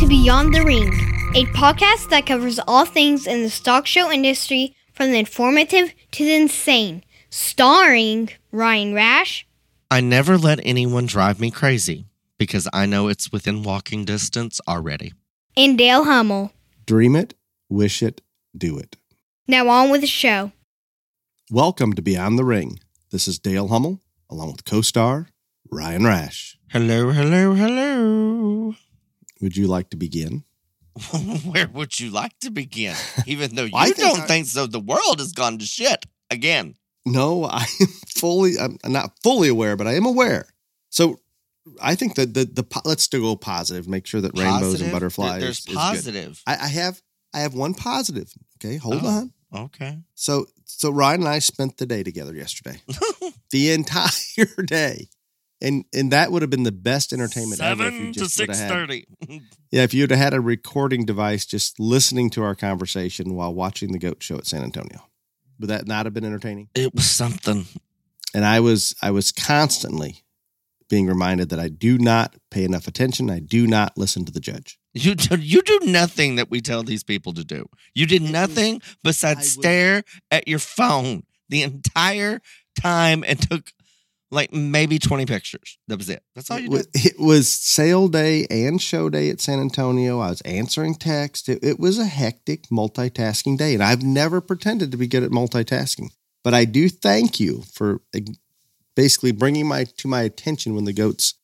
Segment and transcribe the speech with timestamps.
[0.00, 0.88] to Beyond the Ring,
[1.34, 6.24] a podcast that covers all things in the stock show industry from the informative to
[6.24, 9.46] the insane, starring Ryan Rash.
[9.90, 12.06] I never let anyone drive me crazy
[12.38, 15.12] because I know it's within walking distance already.
[15.54, 16.54] And Dale Hummel.
[16.86, 17.34] Dream it,
[17.68, 18.22] wish it,
[18.56, 18.96] do it.
[19.46, 20.52] Now on with the show.
[21.50, 22.80] Welcome to Beyond the Ring.
[23.10, 25.28] This is Dale Hummel, along with co star
[25.70, 26.56] Ryan Rash.
[26.70, 28.74] Hello, hello, hello.
[29.40, 30.44] Would you like to begin?
[31.44, 32.94] Where would you like to begin?
[33.26, 36.06] Even though you I think don't I- think so, the world has gone to shit
[36.30, 36.74] again.
[37.06, 40.46] No, I am fully, I'm not fully aware, but I am aware.
[40.90, 41.18] So
[41.80, 44.92] I think that the, the, po- let's still go positive, make sure that rainbows and
[44.92, 45.40] butterflies.
[45.40, 46.42] There's is positive.
[46.46, 47.00] I, I have,
[47.32, 48.30] I have one positive.
[48.58, 49.06] Okay, hold Oh.
[49.08, 49.32] on.
[49.64, 49.98] Okay.
[50.14, 52.80] So, so Ryan and I spent the day together yesterday,
[53.50, 55.08] the entire day,
[55.62, 57.86] and and that would have been the best entertainment ever.
[57.86, 61.46] if you Seven to just would had- Yeah, if you'd have had a recording device
[61.46, 65.06] just listening to our conversation while watching the goat show at San Antonio,
[65.58, 66.68] would that not have been entertaining?
[66.74, 67.66] It was something.
[68.34, 70.22] And I was I was constantly
[70.88, 73.30] being reminded that I do not pay enough attention.
[73.30, 74.76] I do not listen to the judge.
[74.92, 77.68] You do, you do nothing that we tell these people to do.
[77.94, 82.40] You did nothing besides stare at your phone the entire
[82.80, 83.72] time and took
[84.30, 85.78] like maybe 20 pictures.
[85.88, 86.22] That was it.
[86.34, 86.86] That's all you did.
[86.94, 90.20] it was sale day and show day at San Antonio.
[90.20, 91.48] I was answering text.
[91.48, 95.30] It, it was a hectic multitasking day, and I've never pretended to be good at
[95.30, 96.10] multitasking.
[96.42, 98.00] But I do thank you for
[98.94, 101.34] basically bringing my to my attention when the goats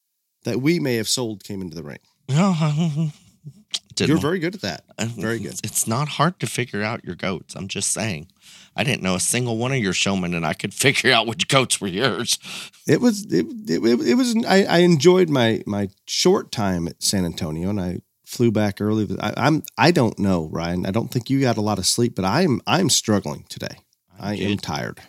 [0.45, 1.99] that we may have sold came into the ring.
[3.97, 4.85] Didn't You're very good at that.
[4.99, 5.59] Uh, very good.
[5.65, 7.55] It's not hard to figure out your goats.
[7.57, 8.29] I'm just saying.
[8.77, 11.49] I didn't know a single one of your showmen, and I could figure out which
[11.49, 12.39] goats were yours.
[12.87, 17.25] It was it, it, it was I, I enjoyed my my short time at San
[17.25, 19.09] Antonio, and I flew back early.
[19.19, 20.85] I, I'm I don't know Ryan.
[20.85, 23.79] I don't think you got a lot of sleep, but I'm I'm struggling today.
[24.21, 25.01] I am tired.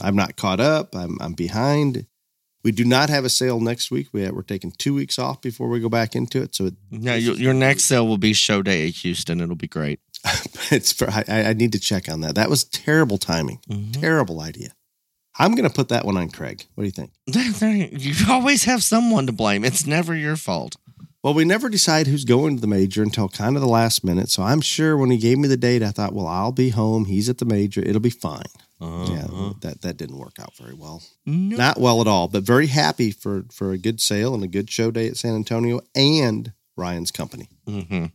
[0.00, 0.94] I'm not caught up.
[0.94, 2.06] I'm I'm behind.
[2.64, 4.08] We do not have a sale next week.
[4.12, 6.54] We we're taking two weeks off before we go back into it.
[6.54, 9.40] So it, Yeah, your, your next sale will be show day at Houston.
[9.40, 10.00] It'll be great.
[10.70, 12.34] it's for, I, I need to check on that.
[12.34, 13.60] That was terrible timing.
[13.70, 14.00] Mhm.
[14.00, 14.70] Terrible idea.
[15.38, 16.66] I'm going to put that one on Craig.
[16.74, 17.12] What do you think?
[17.92, 19.64] You always have someone to blame.
[19.64, 20.74] It's never your fault.
[21.22, 24.30] Well, we never decide who's going to the major until kind of the last minute.
[24.30, 27.04] So I'm sure when he gave me the date, I thought, well, I'll be home.
[27.04, 27.80] He's at the major.
[27.80, 28.46] It'll be fine.
[28.80, 29.54] Yeah, Uh-huh.
[29.60, 31.02] that that didn't work out very well.
[31.26, 31.56] No.
[31.56, 34.70] Not well at all, but very happy for for a good sale and a good
[34.70, 37.48] show day at San Antonio and Ryan's company.
[37.66, 38.06] hmm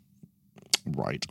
[0.86, 1.26] Right.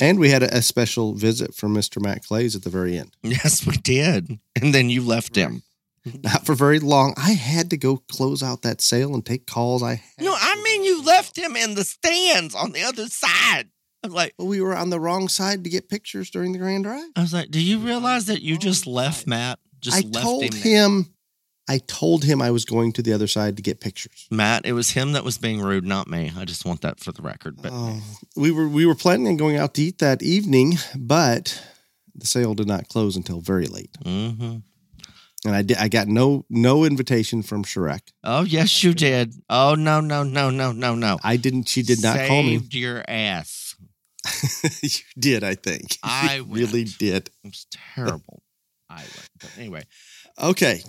[0.00, 2.00] And we had a, a special visit from Mr.
[2.02, 3.14] Matt Clays at the very end.
[3.22, 4.38] Yes, we did.
[4.60, 5.62] And then you left him.
[6.22, 7.12] Not for very long.
[7.18, 9.82] I had to go close out that sale and take calls.
[9.82, 13.68] I had No, I mean you left him in the stands on the other side.
[14.02, 16.84] I'm like, Well, we were on the wrong side to get pictures during the Grand
[16.84, 17.10] Drive.
[17.16, 19.58] I was like, do you realize that you just left Matt?
[19.80, 20.52] Just I left told him.
[20.62, 21.14] him,
[21.68, 24.26] I told him I was going to the other side to get pictures.
[24.30, 26.32] Matt, it was him that was being rude, not me.
[26.36, 27.56] I just want that for the record.
[27.62, 28.00] But Oh,
[28.36, 31.62] we were we were planning on going out to eat that evening, but
[32.14, 34.62] the sale did not close until very late, Mhm.
[35.44, 38.00] and I did, I got no no invitation from Shrek.
[38.24, 39.34] oh yes, you did.
[39.48, 41.18] Oh no, no, no, no, no, no.
[41.22, 41.68] I didn't.
[41.68, 42.58] She did not call me.
[42.58, 43.69] Saved your ass.
[44.82, 45.98] you did, I think.
[46.02, 47.30] I really did.
[47.44, 48.42] It was terrible.
[48.88, 49.28] I went.
[49.40, 49.84] But anyway.
[50.40, 50.82] Okay,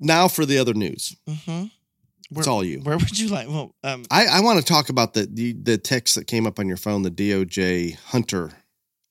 [0.00, 1.16] now for the other news.
[1.28, 1.66] Mm-hmm.
[2.36, 2.80] It's all you.
[2.80, 3.48] Where would you like?
[3.48, 6.58] Well, um, I, I want to talk about the, the the text that came up
[6.58, 8.50] on your phone, the DOJ Hunter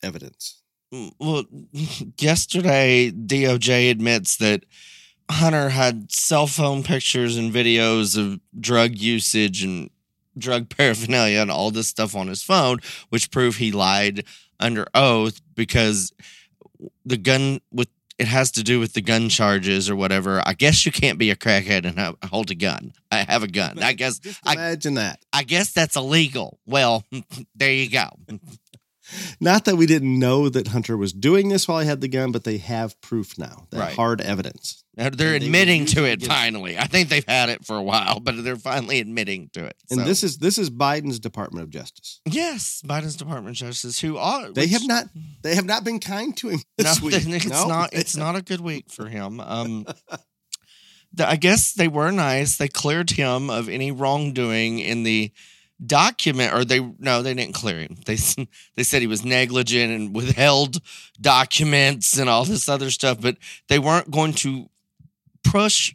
[0.01, 0.61] evidence.
[0.93, 1.43] Mm, well,
[2.19, 4.65] yesterday DOJ admits that
[5.29, 9.89] Hunter had cell phone pictures and videos of drug usage and
[10.37, 12.79] drug paraphernalia and all this stuff on his phone,
[13.09, 14.25] which prove he lied
[14.59, 16.11] under oath because
[17.05, 17.87] the gun with
[18.19, 20.41] it has to do with the gun charges or whatever.
[20.45, 22.93] I guess you can't be a crackhead and have, hold a gun.
[23.11, 23.79] I have a gun.
[23.81, 25.19] I guess Just I- imagine that.
[25.33, 26.59] I guess that's illegal.
[26.67, 27.03] Well,
[27.55, 28.09] there you go.
[29.39, 32.31] Not that we didn't know that Hunter was doing this while he had the gun,
[32.31, 33.67] but they have proof now.
[33.71, 33.93] That Right.
[33.95, 34.83] hard evidence.
[34.95, 36.77] They're And they were admitting to it finally.
[36.77, 39.75] I think they've had it for a while, but they're finally admitting to it.
[39.89, 42.21] And So- this is this is Biden's Department of Justice.
[42.25, 45.09] yes, Biden's Department of Justice, who are They which- have not
[45.41, 47.13] they have not been kind to him No, this week.
[47.27, 47.67] it's No.
[47.67, 47.89] not.
[47.93, 49.39] It's not a good week for him.
[49.39, 49.85] Um,
[51.11, 52.57] the, I guess they were nice.
[52.57, 55.31] They cleared him of any wrongdoing in the
[55.85, 57.97] document, or they no, they didn't clear him.
[58.05, 58.17] They
[58.75, 60.77] they said he was negligent and withheld
[61.19, 63.37] documents and all this other stuff, but
[63.69, 64.69] they weren't going to
[65.43, 65.93] push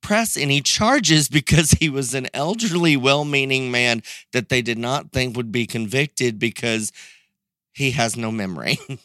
[0.00, 4.02] press any charges because he was an elderly, well meaning man
[4.32, 6.92] that they did not think would be convicted because
[7.72, 8.78] he has no memory.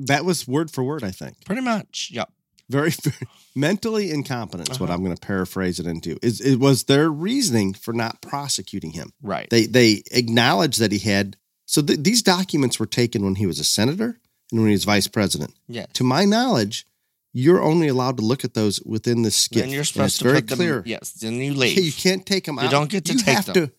[0.00, 1.44] That was word for word, I think.
[1.44, 2.10] Pretty much.
[2.12, 2.30] Yep.
[2.70, 3.16] Very, very
[3.54, 4.96] mentally incompetent is what Uh-huh.
[4.98, 6.18] I'm going to paraphrase it into.
[6.22, 9.12] Is it was their reasoning for not prosecuting him?
[9.22, 9.48] Right.
[9.50, 11.36] They they acknowledged that he had.
[11.66, 14.18] So th- these documents were taken when he was a senator
[14.50, 15.54] and when he was vice president.
[15.66, 15.86] yeah.
[15.94, 16.86] To my knowledge,
[17.34, 19.60] you're only allowed to look at those within the SCIF.
[19.60, 20.82] Then you're And supposed it's to very put them- clear.
[20.86, 21.12] yes.
[21.12, 21.78] Then you leave.
[21.78, 22.70] you can't take them You out.
[22.70, 23.54] don't get to you take have them.
[23.68, 23.72] To,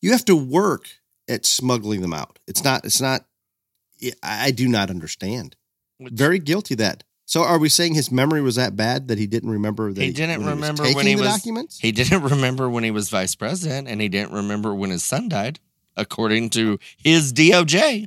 [0.00, 0.88] you have to work
[1.28, 2.38] at smuggling them out.
[2.46, 2.84] It's not.
[2.84, 3.26] It's not.
[4.22, 5.56] I I do not understand.
[5.98, 7.04] Which- Very guilty that.
[7.26, 10.12] So are we saying his memory was that bad that he didn't remember that He
[10.12, 11.78] didn't when remember was when he the was- documents?
[11.78, 15.28] He didn't remember when he was vice president, and he didn't remember when his son
[15.28, 15.58] died,
[15.96, 18.06] according to his DOJ.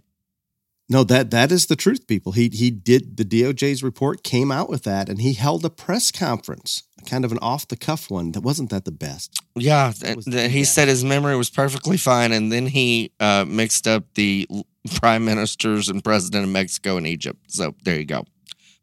[0.89, 2.31] No, that that is the truth, people.
[2.31, 6.11] He he did the DOJ's report came out with that, and he held a press
[6.11, 8.31] conference, kind of an off the cuff one.
[8.31, 9.41] That wasn't that the best.
[9.55, 13.43] Yeah, That th- th- he said his memory was perfectly fine, and then he uh,
[13.45, 14.47] mixed up the
[14.95, 17.39] prime ministers and president of Mexico and Egypt.
[17.51, 18.23] So there you go.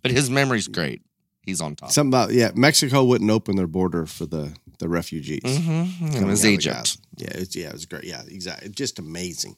[0.04, 1.02] But his memory's great.
[1.42, 1.90] He's on top.
[1.90, 5.40] Something about yeah, Mexico wouldn't open their border for the the refugees.
[5.44, 5.84] hmm
[6.14, 6.98] It was Egypt.
[7.16, 8.04] Yeah, it's, yeah, it was great.
[8.04, 8.68] Yeah, exactly.
[8.70, 9.56] Just amazing.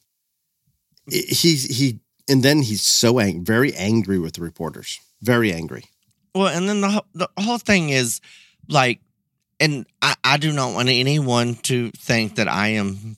[1.11, 4.99] He he, he and then he's so ang- very angry with the reporters.
[5.21, 5.85] Very angry.
[6.35, 8.21] Well, and then the whole, the whole thing is
[8.69, 9.01] like,
[9.59, 13.17] and I, I do not want anyone to think that I am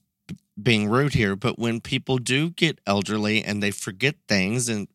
[0.60, 4.88] being rude here, but when people do get elderly and they forget things and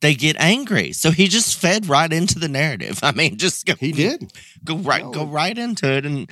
[0.00, 0.92] they get angry.
[0.92, 3.00] So he just fed right into the narrative.
[3.02, 4.32] I mean, just go, He did.
[4.64, 6.30] go right, No, go right into it, and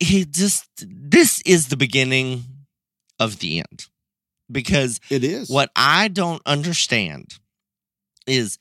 [0.00, 2.44] he just this is the beginning
[3.18, 3.86] of the end
[4.50, 5.50] because It is.
[5.50, 7.34] what I don't understand
[8.26, 8.58] is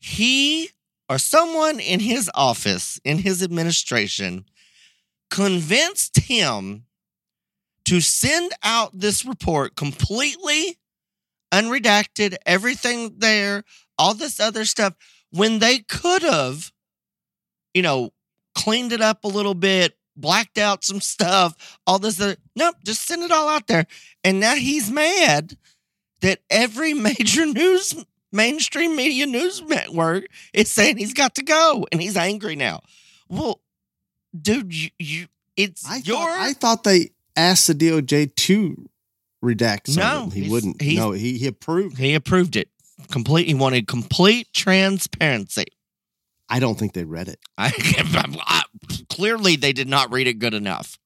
[0.00, 0.70] he
[1.08, 4.46] or someone in his office, in his administration,
[5.30, 6.84] convinced him
[7.84, 10.78] to send out this report completely
[11.52, 13.64] unredacted, everything there,
[13.98, 14.94] all this other stuff,
[15.30, 16.72] when they could have,
[17.74, 18.10] you know,
[18.54, 22.36] cleaned it up a little bit, blacked out some stuff, all this other.
[22.56, 23.86] Nope, just send it all out there.
[24.24, 25.56] And now he's mad
[26.20, 32.00] that every major news, mainstream media news network is saying he's got to go and
[32.00, 32.80] he's angry now.
[33.28, 33.60] Well,
[34.38, 35.26] dude, you, you
[35.56, 36.16] it's I your.
[36.16, 38.88] thought, I thought they asked the DOJ to
[39.44, 40.30] redact some No.
[40.30, 40.80] He wouldn't.
[40.80, 41.98] he's- no, he, he approved.
[41.98, 42.68] he approved it.
[43.10, 43.46] Complete.
[43.48, 45.64] He wanted complete transparency.
[46.48, 47.40] I don't think they read it.
[47.58, 47.72] I,
[48.46, 48.62] I-
[49.08, 50.98] clearly, they did not read it good enough.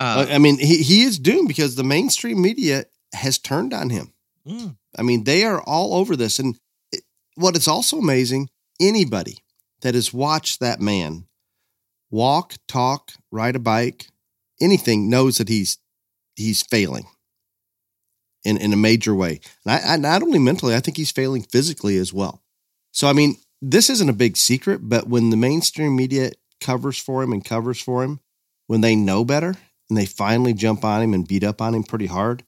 [0.00, 4.12] Uh, I mean, he, he is doomed because the mainstream media has turned on him.
[4.46, 6.38] mm, I mean, they are all over this.
[6.38, 6.56] And
[6.92, 7.02] it,
[7.34, 8.48] what is also amazing,
[8.80, 9.38] anybody
[9.80, 11.26] that has watched that man
[12.10, 14.08] walk, talk, ride a bike,
[14.60, 15.78] anything knows that he's
[16.36, 17.06] he's failing
[18.44, 19.40] in, in a major way.
[19.64, 22.42] And I, I not only mentally, I think he's failing physically as well.
[22.92, 27.22] So I mean, this isn't a big secret, but when the mainstream media covers for
[27.22, 28.20] him and covers for him,
[28.66, 29.54] when they know better
[29.88, 32.44] and they finally jump on him and beat up on him pretty hard,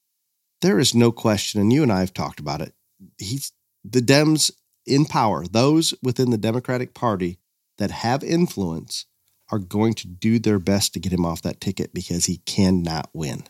[0.60, 2.74] there is no question, and you and I have talked about it.
[3.18, 4.50] He's the Dems
[4.86, 7.38] in power, those within the Democratic Party
[7.78, 9.06] that have influence
[9.50, 13.10] are going to do their best to get him off that ticket because he cannot
[13.12, 13.44] win.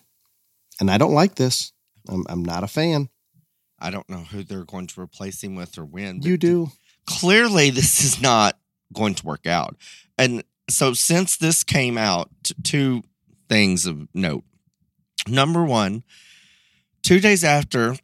[0.81, 1.73] And I don't like this.
[2.09, 3.09] I'm, I'm not a fan.
[3.79, 6.23] I don't know who they're going to replace him with or when.
[6.23, 6.69] You do.
[7.07, 8.59] Clearly, this is not
[8.93, 9.77] going to work out.
[10.19, 12.31] And so, since this came out,
[12.63, 13.03] two
[13.49, 14.45] things of note.
[15.29, 16.05] Number one,
[17.03, 17.97] two days after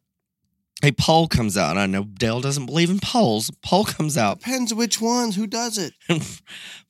[0.83, 3.51] a poll comes out, I know Dale doesn't believe in polls.
[3.63, 4.41] Poll comes out.
[4.41, 5.95] Depends which ones, who does it.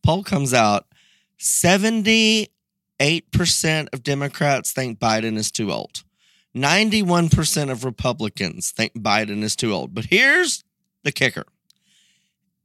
[0.02, 0.86] poll comes out.
[1.38, 6.02] Seventy-eight percent of Democrats think Biden is too old.
[6.54, 9.94] Ninety-one percent of Republicans think Biden is too old.
[9.94, 10.64] But here's
[11.04, 11.44] the kicker: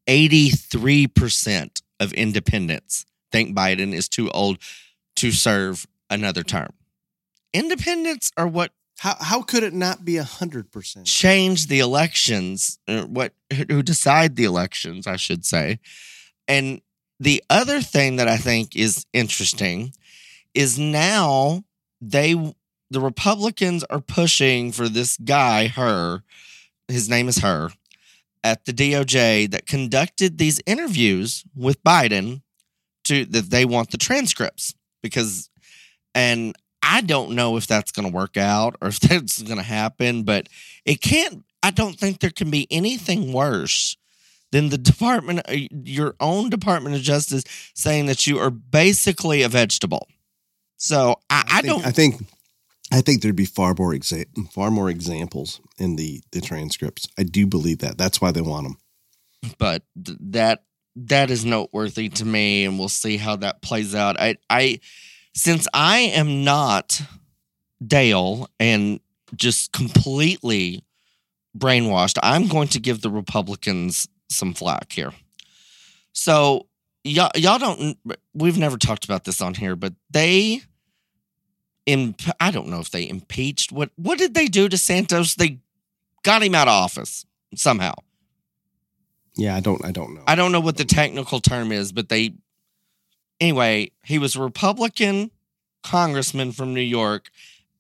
[0.07, 4.57] eighty-three percent of independents think Biden is too old
[5.15, 6.73] to serve another term.
[7.53, 11.05] Independents are what How, how could it not be 100%?
[11.05, 13.33] change the elections, or what
[13.69, 15.79] who decide the elections, I should say.
[16.47, 16.81] And
[17.21, 19.93] the other thing that I think is interesting
[20.55, 21.63] is now
[22.01, 22.33] they
[22.89, 26.23] the Republicans are pushing for this guy, Hur,
[26.87, 27.69] his name is Hur,
[28.43, 32.41] at the DOJ that conducted these interviews with Biden
[33.03, 34.73] to that they want the transcripts
[35.03, 35.51] because
[36.15, 39.63] and I don't know if that's going to work out or if that's going to
[39.63, 40.49] happen, but
[40.85, 41.45] it can't.
[41.61, 43.95] I don't think there can be anything worse
[44.51, 47.43] than the department, uh, your own Department of Justice,
[47.73, 50.07] saying that you are basically a vegetable.
[50.77, 51.85] So I, I, think, don't.
[51.85, 52.25] I think.
[52.93, 57.07] I think there'd be far more exa- far more examples in the the transcripts.
[57.17, 57.97] I do believe that.
[57.97, 58.77] That's why they want them.
[59.57, 60.63] but th- that
[60.95, 64.79] that is noteworthy to me and we'll see how that plays out i i
[65.33, 67.01] since i am not
[67.85, 68.99] dale and
[69.35, 70.83] just completely
[71.57, 75.11] brainwashed i'm going to give the republicans some flack here
[76.13, 76.67] so
[77.03, 77.97] y'all, y'all don't
[78.33, 80.61] we've never talked about this on here but they
[81.85, 85.59] in i don't know if they impeached what what did they do to santos they
[86.23, 87.93] got him out of office somehow
[89.35, 89.83] Yeah, I don't.
[89.83, 90.23] I don't know.
[90.27, 92.33] I don't know what the technical term is, but they
[93.39, 95.31] anyway, he was a Republican
[95.83, 97.29] congressman from New York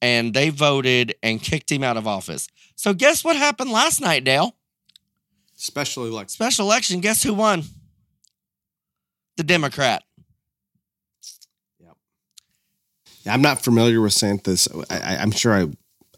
[0.01, 2.47] and they voted and kicked him out of office.
[2.75, 4.55] So guess what happened last night, Dale?
[5.61, 6.29] Special election.
[6.29, 7.61] Special election, guess who won?
[9.37, 10.01] The Democrat.
[11.79, 11.97] Yep.
[13.29, 14.67] I'm not familiar with Santos.
[14.89, 15.67] I, I, I'm sure I,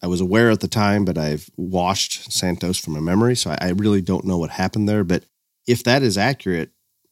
[0.01, 3.57] I was aware at the time, but I've washed Santos from my memory, so I,
[3.59, 5.03] I really don't know what happened there.
[5.03, 5.25] But
[5.67, 6.71] if that is accurate,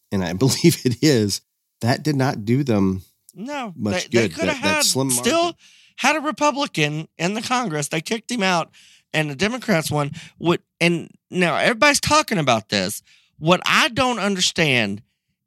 [0.10, 1.42] and I believe it is,
[1.82, 3.02] that did not do them.
[3.36, 4.38] No, Much they, they good.
[4.38, 5.58] could have had slim still
[5.98, 7.90] had a Republican in the Congress.
[7.90, 8.72] They kicked him out,
[9.14, 10.12] and the Democrats won.
[10.38, 10.62] What?
[10.82, 13.04] And now everybody's talking about this.
[13.38, 15.04] What I don't understand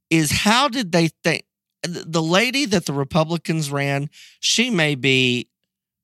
[0.08, 1.44] is how did they think
[1.82, 4.08] the lady that the Republicans ran?
[4.40, 5.48] She may be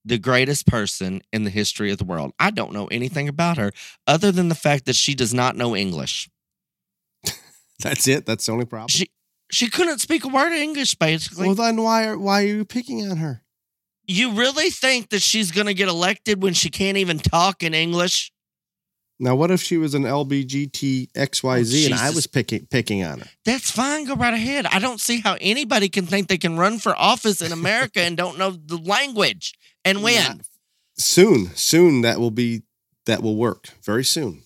[0.05, 2.33] the greatest person in the history of the world.
[2.39, 3.73] I don't know anything about her
[4.07, 6.29] other than the fact that she does not know English.
[7.79, 8.27] That's it.
[8.27, 8.89] That's the only problem.
[8.89, 9.11] She
[9.53, 11.47] she couldn't speak a word of English, basically.
[11.47, 13.43] well, then why are why are you picking on her?
[14.07, 17.75] You really think that she's going to get elected when she can't even talk in
[17.75, 18.33] English?
[19.23, 23.05] Now, what if she was an LBGT XYZ oh, and I Oh, was picking picking
[23.05, 23.27] on her?
[23.45, 24.07] That's fine.
[24.07, 24.65] Go right ahead.
[24.67, 28.17] I don't see how anybody can think they can run for office in America and
[28.17, 29.53] don't know the language
[29.85, 30.23] and win.
[30.23, 30.41] Not-
[30.97, 32.62] soon, soon that will be
[33.07, 34.43] that will work very soon.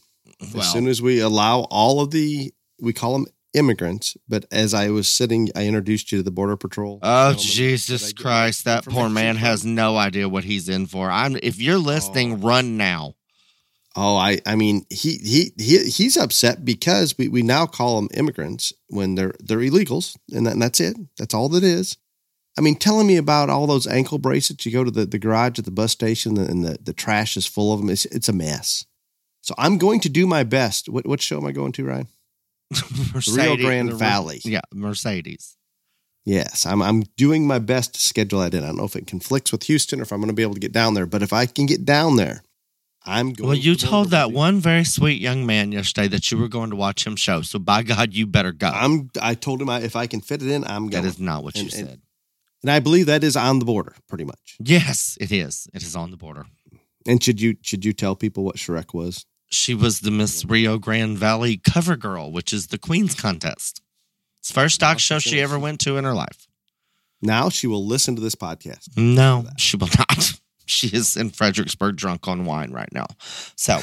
[0.52, 4.74] Well, as soon as we allow all of the we call them immigrants, but as
[4.74, 6.98] I was sitting, I introduced you to the border patrol.
[7.02, 11.08] oh Jesus Christ, that poor man has no idea what he's in for.
[11.10, 11.36] I'm.
[11.42, 12.36] If you're listening, Oh.
[12.48, 13.14] run now.
[13.96, 18.10] Oh, I I mean he he he he's upset because we, we now call them
[18.14, 20.96] immigrants when they're they're illegals and, that, and that's it.
[21.18, 21.96] That's all that is.
[22.56, 24.64] I mean, telling me about all those ankle bracelets.
[24.64, 27.46] You go to the, the garage at the bus station and the, the trash is
[27.46, 27.90] full of them.
[27.90, 28.84] It's it's a mess.
[29.42, 30.88] So I'm going to do my best.
[30.88, 32.08] What what show am I going to, Ryan?
[33.12, 34.40] Mercedes, Grande the- Valley.
[34.44, 35.56] Yeah, Mercedes.
[36.24, 38.62] Yes, I'm I'm doing my best to schedule that in.
[38.62, 40.54] I don't know if it conflicts with Houston or if I'm going to be able
[40.54, 42.43] to get down there, but if I can get down there,
[43.06, 43.48] I'm going.
[43.48, 44.34] Well, you to told that you.
[44.34, 47.42] one very sweet young man yesterday that you were going to watch him show.
[47.42, 48.68] So by God, you better go.
[48.68, 49.10] I'm.
[49.20, 51.04] I told him I, if I can fit it in, I'm that going.
[51.06, 52.00] is not what you And- and- said.
[52.62, 54.56] And I believe that is on the border, pretty much.
[54.58, 55.68] Yes, it is.
[55.74, 56.46] It is on the border.
[57.06, 59.26] And should you should you tell people what Shrek was?
[59.50, 63.82] She was the Miss Rio Grande Valley cover girl, which is the Queen's contest.
[64.40, 66.46] It's the first stock show she ever went to in her life.
[67.20, 68.96] Now she will listen to this podcast.
[68.96, 70.33] No, she will not.
[70.66, 73.06] She is in Fredericksburg drunk on wine right now.
[73.56, 73.80] So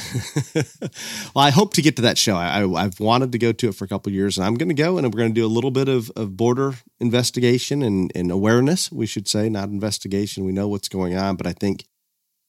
[0.56, 2.36] well, I hope to get to that show.
[2.36, 4.70] I, I've wanted to go to it for a couple of years, and I'm going
[4.70, 8.12] to go, and we're going to do a little bit of, of border investigation and,
[8.16, 10.46] and awareness, we should say, not investigation.
[10.46, 11.86] We know what's going on, but I think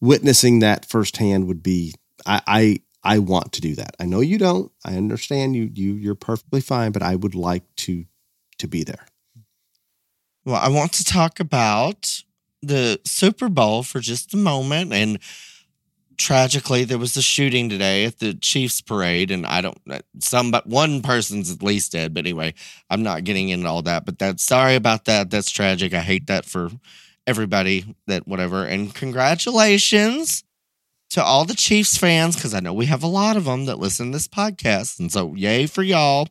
[0.01, 1.95] witnessing that firsthand would be.
[2.27, 3.97] I, I I want to do that.
[3.99, 4.71] I know you don't.
[4.85, 5.71] I understand you.
[5.73, 8.05] You you're perfectly fine, but I would like to
[8.59, 9.07] to be there.
[10.45, 12.23] Well, I want to talk about
[12.63, 14.93] the Super Bowl for just a moment.
[14.93, 15.19] And
[16.17, 19.31] tragically, there was a shooting today at the Chiefs parade.
[19.31, 22.15] And I don't, uh, some, but one person's at least dead.
[22.15, 22.55] But anyway,
[22.89, 24.05] I'm not getting into all that.
[24.05, 25.31] But that's sorry about that.
[25.31, 25.93] That's tragic.
[25.93, 26.71] I hate that for
[27.27, 28.65] everybody that whatever.
[28.65, 30.45] And congratulations
[31.11, 33.79] to all the Chiefs fans, because I know we have a lot of them that
[33.79, 34.99] listen to this podcast.
[34.99, 36.29] And so, yay for y'all.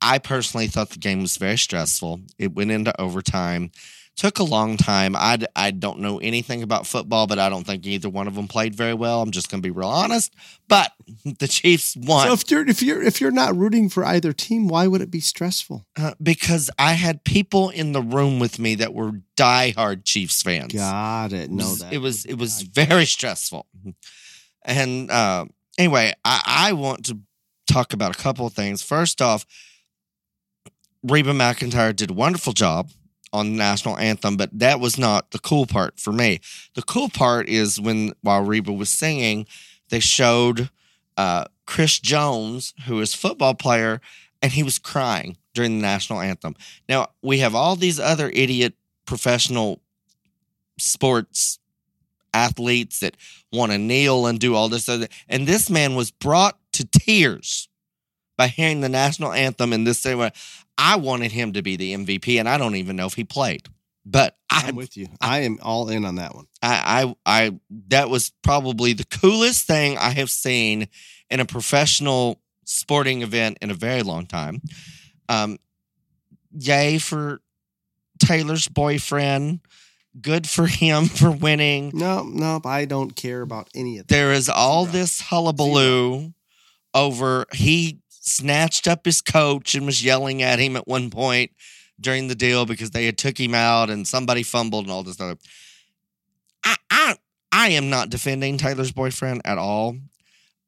[0.00, 2.20] I personally thought the game was very stressful.
[2.38, 3.70] It went into overtime,
[4.18, 5.14] took a long time.
[5.16, 8.48] I, I don't know anything about football, but I don't think either one of them
[8.48, 9.22] played very well.
[9.22, 10.34] I'm just going to be real honest.
[10.66, 10.92] But
[11.38, 14.66] the Chiefs won So if you're if you're if you're not rooting for either team,
[14.68, 15.86] why would it be stressful?
[15.96, 20.74] uh, because I had people in the room with me that were diehard Chiefs fans.
[20.74, 21.50] Got it.
[21.50, 23.66] No, that it was it was very stressful.
[24.64, 25.46] And uh,
[25.78, 27.18] anyway, I, I want to
[27.70, 28.82] talk about a couple of things.
[28.82, 29.46] First off,
[31.04, 32.90] Reba McEntire did a wonderful job
[33.32, 36.40] on the national anthem, but that was not the cool part for me.
[36.74, 39.46] The cool part is when while Reba was singing,
[39.90, 40.70] they showed
[41.16, 44.00] uh, Chris Jones, who is football player,
[44.40, 46.54] and he was crying during the national anthem.
[46.88, 49.80] Now we have all these other idiot professional
[50.78, 51.58] sports
[52.32, 53.16] athletes that
[53.52, 57.68] want to kneel and do all this other, and this man was brought to tears
[58.36, 60.30] by hearing the national anthem in this same way.
[60.78, 63.66] I wanted him to be the MVP, and I don't even know if he played.
[64.06, 65.08] But I, I'm with you.
[65.20, 66.46] I am all in on that one.
[66.62, 67.58] I, I, I,
[67.88, 70.88] that was probably the coolest thing I have seen
[71.28, 74.62] in a professional sporting event in a very long time.
[75.28, 75.58] Um,
[76.52, 77.40] yay for
[78.18, 79.60] Taylor's boyfriend.
[80.20, 81.90] Good for him for winning.
[81.92, 84.14] No, no, I don't care about any of that.
[84.14, 86.32] There is all this hullabaloo
[86.94, 91.50] over he snatched up his coach and was yelling at him at one point
[92.00, 95.20] during the deal because they had took him out and somebody fumbled and all this
[95.20, 95.36] other.
[96.64, 97.16] I I
[97.52, 99.96] I am not defending Taylor's boyfriend at all,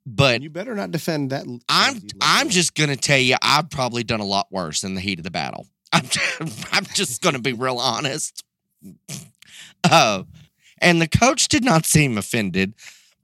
[0.06, 1.44] but you better not defend that.
[1.68, 5.18] I'm I'm just gonna tell you I've probably done a lot worse in the heat
[5.18, 5.66] of the battle.
[5.92, 6.06] I'm
[6.72, 8.44] I'm just gonna be real honest.
[9.88, 10.26] Oh,
[10.80, 12.74] and the coach did not seem offended,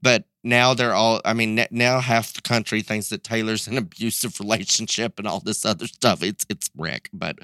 [0.01, 1.21] but now they're all.
[1.25, 5.65] I mean, now half the country thinks that Taylor's an abusive relationship and all this
[5.65, 6.23] other stuff.
[6.23, 7.39] It's it's wreck but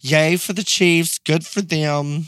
[0.00, 2.26] yay for the Chiefs, good for them.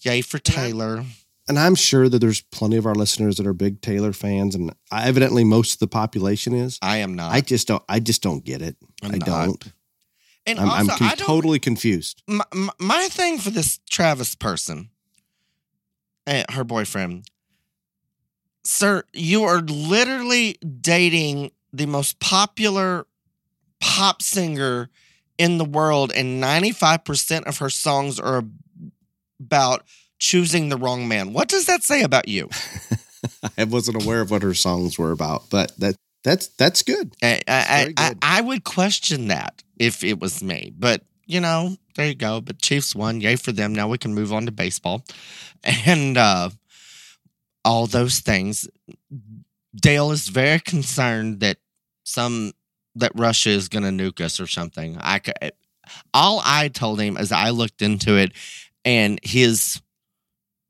[0.00, 1.04] Yay for Taylor.
[1.48, 4.72] and I'm sure that there's plenty of our listeners that are big Taylor fans, and
[4.92, 6.78] evidently most of the population is.
[6.82, 7.32] I am not.
[7.32, 7.82] I just don't.
[7.88, 8.76] I just don't get it.
[9.02, 9.26] I'm I not.
[9.26, 9.72] don't.
[10.48, 12.22] And I'm, I'm con- totally confused.
[12.28, 14.90] my, my, my thing for this Travis person,
[16.28, 17.24] eh, her boyfriend,
[18.66, 23.06] sir, you are literally dating the most popular
[23.80, 24.90] pop singer
[25.38, 28.44] in the world, and 95% of her songs are
[29.38, 29.84] about
[30.18, 31.32] choosing the wrong man.
[31.32, 32.48] What does that say about you?
[33.58, 37.14] I wasn't aware of what her songs were about, but that that's that's good.
[37.22, 38.18] I, I, very I, good.
[38.22, 42.40] I would question that if it was me, but you know, there you go.
[42.40, 43.74] But Chiefs won, yay for them.
[43.74, 45.04] Now we can move on to baseball,
[45.64, 46.50] and uh,
[47.66, 48.68] all those things.
[49.74, 51.58] Dale is very concerned that
[52.04, 52.52] some
[52.94, 54.96] that Russia is going to nuke us or something.
[55.00, 55.20] I
[56.14, 58.32] all I told him is I looked into it,
[58.84, 59.82] and his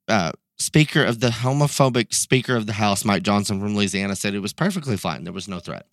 [0.08, 4.40] uh, speaker of the homophobic speaker of the House, Mike Johnson from Louisiana, said it
[4.40, 5.24] was perfectly fine.
[5.24, 5.86] There was no threat.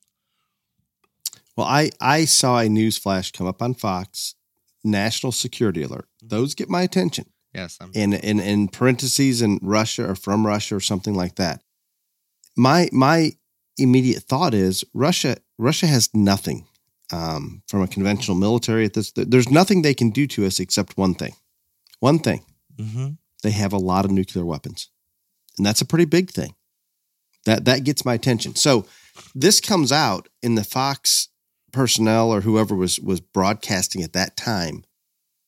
[1.58, 4.36] Well, I I saw a news flash come up on Fox,
[4.84, 6.08] national security alert.
[6.22, 7.26] Those get my attention.
[7.54, 11.62] Yes, I'm, in in in parentheses in Russia or from Russia or something like that.
[12.56, 13.34] My my
[13.78, 16.66] immediate thought is Russia Russia has nothing
[17.12, 19.12] um, from a conventional military at this.
[19.16, 21.34] There's nothing they can do to us except one thing.
[22.00, 22.44] One thing.
[22.78, 23.10] hmm
[23.44, 24.90] They have a lot of nuclear weapons,
[25.58, 26.56] and that's a pretty big thing.
[27.46, 28.56] That that gets my attention.
[28.56, 28.86] So
[29.36, 31.30] this comes out in the Fox
[31.72, 34.86] personnel or whoever was was broadcasting at that time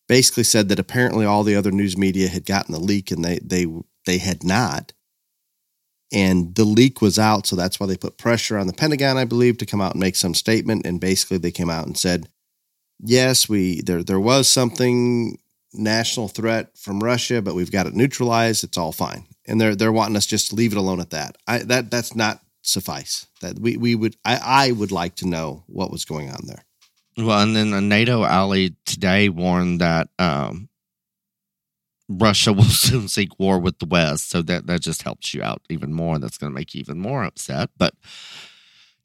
[0.07, 3.39] basically said that apparently all the other news media had gotten the leak and they
[3.39, 3.65] they
[4.05, 4.93] they had not.
[6.13, 9.25] And the leak was out so that's why they put pressure on the pentagon i
[9.25, 10.85] believe to come out and make some statement.
[10.85, 12.29] And basically they came out and said
[12.99, 15.37] yes we there there was something
[15.73, 18.63] national threat from russia but we've got it neutralized.
[18.63, 19.25] It's all fine.
[19.47, 21.37] And they're they're wanting us just to leave it alone at that.
[21.47, 23.27] I that that's not suffice.
[23.41, 26.64] That we we would i i would like to know what was going on there
[27.17, 30.69] Well, and then a NATO ally today warned that um,
[32.09, 34.29] Russia will soon seek war with the West.
[34.29, 36.19] So that, that just helps you out even more.
[36.19, 37.69] That's going to make you even more upset.
[37.77, 37.93] But,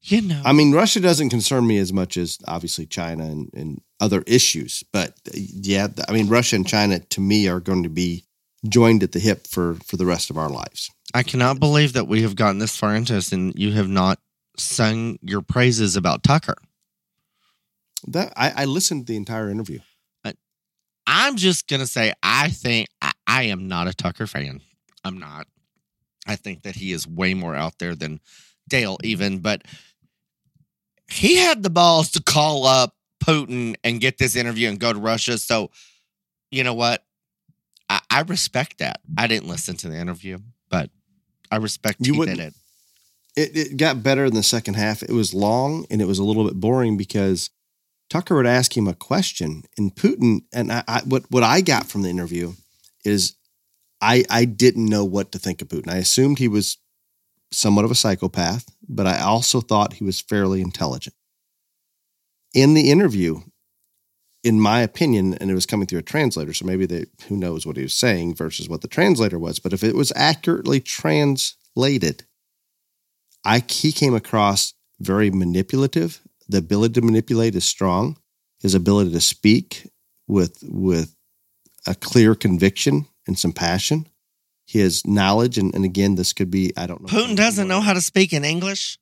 [0.03, 0.42] you know.
[0.44, 4.83] I mean, Russia doesn't concern me as much as obviously China and, and other issues.
[4.92, 8.25] But uh, yeah, I mean, Russia and China to me are going to be
[8.68, 10.90] joined at the hip for for the rest of our lives.
[11.14, 14.18] I cannot believe that we have gotten this far into this and you have not
[14.57, 16.57] sung your praises about Tucker.
[18.09, 19.81] That I, I listened to the entire interview.
[21.13, 24.61] I'm just gonna say I think I, I am not a Tucker fan.
[25.05, 25.49] I'm not.
[26.27, 28.21] I think that he is way more out there than
[28.69, 29.63] Dale even, but
[31.11, 35.01] he had the balls to call up Putin and get this interview and go to
[35.01, 35.37] Russia.
[35.37, 35.73] So
[36.53, 37.03] you know what?
[37.89, 39.01] I, I respect that.
[39.19, 40.39] I didn't listen to the interview,
[40.71, 40.91] but
[41.51, 42.55] I respect You he did it.
[43.37, 45.03] It, it got better in the second half.
[45.03, 47.51] It was long and it was a little bit boring because
[48.11, 51.87] Tucker would ask him a question, and Putin and I, I what what I got
[51.87, 52.53] from the interview
[53.05, 53.37] is
[54.01, 55.88] I I didn't know what to think of Putin.
[55.88, 56.77] I assumed he was
[57.53, 61.14] somewhat of a psychopath, but I also thought he was fairly intelligent.
[62.53, 63.40] In the interview,
[64.42, 67.64] in my opinion, and it was coming through a translator, so maybe they who knows
[67.64, 72.25] what he was saying versus what the translator was, but if it was accurately translated,
[73.44, 76.20] I he came across very manipulative.
[76.51, 78.17] The ability to manipulate is strong.
[78.61, 79.91] His ability to speak
[80.27, 81.15] with with
[81.87, 84.07] a clear conviction and some passion.
[84.67, 87.09] His knowledge, and, and again, this could be I don't know.
[87.09, 88.99] Putin doesn't know how to speak in English.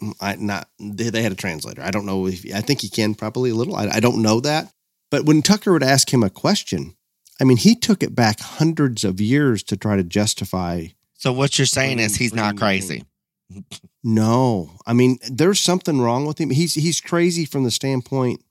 [0.00, 1.82] Mm, I not they, they had a translator.
[1.82, 3.76] I don't know if I think he can probably a little.
[3.76, 4.72] I, I don't know that.
[5.10, 6.96] But when Tucker would ask him a question,
[7.40, 10.86] I mean, he took it back hundreds of years to try to justify.
[11.14, 13.04] So what you're saying is he's not crazy.
[14.04, 16.50] No, I mean, there's something wrong with him.
[16.50, 18.42] He's he's crazy from the standpoint.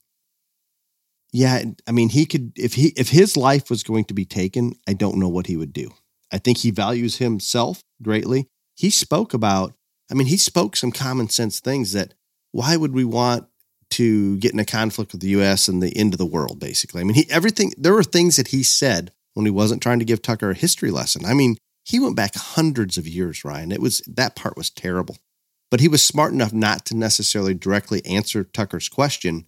[1.34, 4.74] Yeah, I mean, he could if he if his life was going to be taken,
[4.88, 5.92] I don't know what he would do.
[6.32, 8.48] I think he values himself greatly.
[8.76, 9.74] He spoke about,
[10.10, 12.14] I mean, he spoke some common sense things that
[12.52, 13.48] why would we want
[13.92, 17.02] to get in a conflict with the US and the end of the world, basically?
[17.02, 20.06] I mean, he everything there were things that he said when he wasn't trying to
[20.06, 21.26] give Tucker a history lesson.
[21.26, 23.72] I mean, he went back hundreds of years, Ryan.
[23.72, 25.18] It was that part was terrible.
[25.70, 29.46] But he was smart enough not to necessarily directly answer Tucker's question,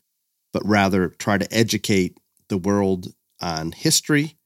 [0.54, 2.18] but rather try to educate
[2.48, 4.38] the world on history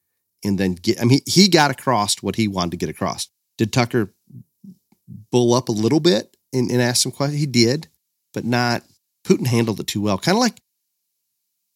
[0.43, 3.29] and then get I mean he, got across what he wanted to get across.
[3.57, 4.13] Did Tucker
[5.31, 7.39] bull up a little bit and, and ask some questions?
[7.39, 7.87] He did,
[8.33, 8.83] but not
[9.25, 10.17] Putin handled it too well.
[10.17, 10.59] Kind of like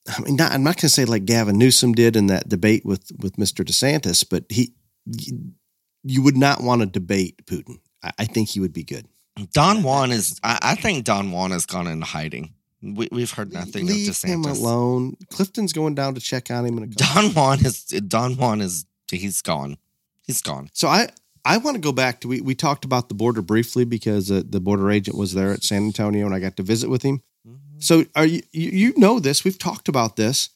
[0.10, 2.86] I mean, not, I'm not going to say like Gavin Newsom did in that debate
[2.86, 3.63] with with Mr.
[3.63, 4.74] DeSantis, but he
[6.04, 7.80] you would not want to debate Putin.
[8.04, 9.08] I, I think he would be good.
[9.54, 10.40] Don Juan is.
[10.44, 12.54] I, I think Don Juan has gone into hiding.
[12.82, 15.16] We, we've heard nothing Leave of him alone.
[15.30, 16.88] Clifton's going down to check on him in a.
[16.88, 17.84] Don Juan is.
[17.84, 18.86] Don Juan is.
[19.10, 19.78] He's gone.
[20.26, 20.70] He's gone.
[20.74, 21.10] So I
[21.44, 24.44] I want to go back to we we talked about the border briefly because uh,
[24.48, 27.22] the border agent was there at San Antonio and I got to visit with him.
[27.80, 29.44] So are you you you know this?
[29.44, 30.50] We've talked about this.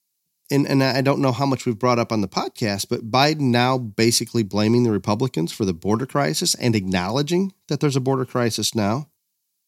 [0.51, 3.49] And and I don't know how much we've brought up on the podcast, but Biden
[3.49, 8.25] now basically blaming the Republicans for the border crisis and acknowledging that there's a border
[8.25, 9.09] crisis now.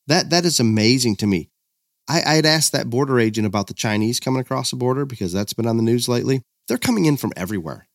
[0.05, 1.49] That that is amazing to me.
[2.07, 5.33] I, I had asked that border agent about the Chinese coming across the border because
[5.33, 6.41] that's been on the news lately.
[6.67, 7.87] They're coming in from everywhere.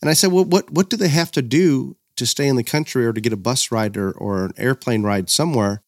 [0.00, 2.64] And I said, Well, what what do they have to do to stay in the
[2.64, 5.82] country or to get a bus ride or, or an airplane ride somewhere?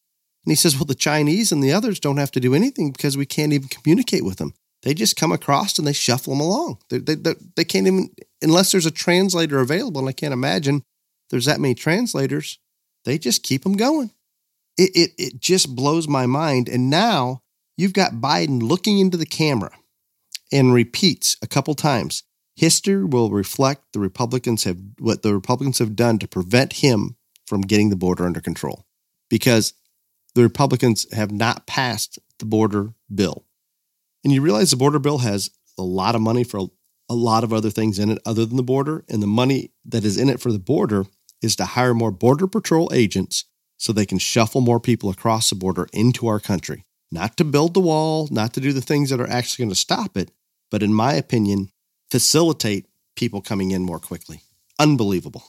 [0.45, 3.17] And he says, Well, the Chinese and the others don't have to do anything because
[3.17, 4.53] we can't even communicate with them.
[4.83, 6.79] They just come across and they shuffle them along.
[6.89, 8.09] They, they, they, they can't even,
[8.41, 10.83] unless there's a translator available, and I can't imagine
[11.29, 12.59] there's that many translators,
[13.05, 14.11] they just keep them going.
[14.77, 16.67] It, it, it just blows my mind.
[16.67, 17.41] And now
[17.77, 19.71] you've got Biden looking into the camera
[20.51, 22.23] and repeats a couple times
[22.55, 27.15] history will reflect the Republicans have what the Republicans have done to prevent him
[27.47, 28.85] from getting the border under control
[29.29, 29.73] because
[30.35, 33.45] the Republicans have not passed the border bill.
[34.23, 36.67] And you realize the border bill has a lot of money for
[37.09, 39.03] a, lot of other things in it other than the border.
[39.09, 41.05] And the money that is in it for the border
[41.41, 43.45] is to hire more Border Patrol agents
[43.77, 46.85] so they can shuffle more people across the border into our country.
[47.11, 49.75] Not to build the wall, not to do the things that are actually going to
[49.75, 50.31] stop it,
[50.69, 51.71] but in my opinion,
[52.09, 54.41] facilitate people coming in more quickly.
[54.79, 55.43] Unbelievable.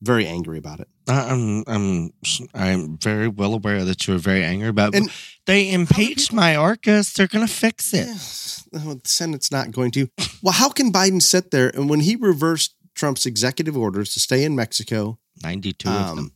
[0.00, 0.88] Very angry about it.
[1.08, 1.64] I'm.
[1.66, 2.12] I'm.
[2.54, 4.94] I'm very well aware that you were very angry about.
[4.94, 4.98] it.
[4.98, 5.10] And-
[5.46, 7.14] they impeached Mayorkas.
[7.14, 8.06] They're going to fix it.
[8.06, 8.68] Yes.
[8.70, 10.08] No, the Senate's not going to.
[10.42, 14.44] Well, how can Biden sit there and when he reversed Trump's executive orders to stay
[14.44, 15.18] in Mexico?
[15.42, 16.18] Ninety-two of them.
[16.18, 16.32] Um,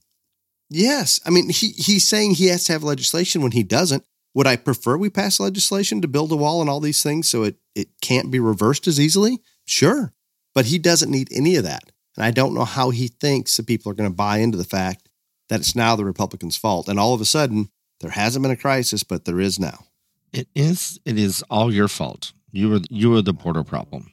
[0.71, 4.05] yes, I mean he he's saying he has to have legislation when he doesn't.
[4.35, 7.43] Would I prefer we pass legislation to build a wall and all these things so
[7.43, 9.41] it it can't be reversed as easily?
[9.67, 10.15] Sure,
[10.55, 13.67] but he doesn't need any of that, and I don't know how he thinks that
[13.67, 15.09] people are going to buy into the fact
[15.49, 17.71] that it's now the Republicans' fault, and all of a sudden
[18.01, 19.87] there hasn't been a crisis, but there is now.
[20.33, 20.99] It is.
[21.05, 22.33] It is all your fault.
[22.51, 22.81] You were.
[22.89, 24.13] You were the border problem.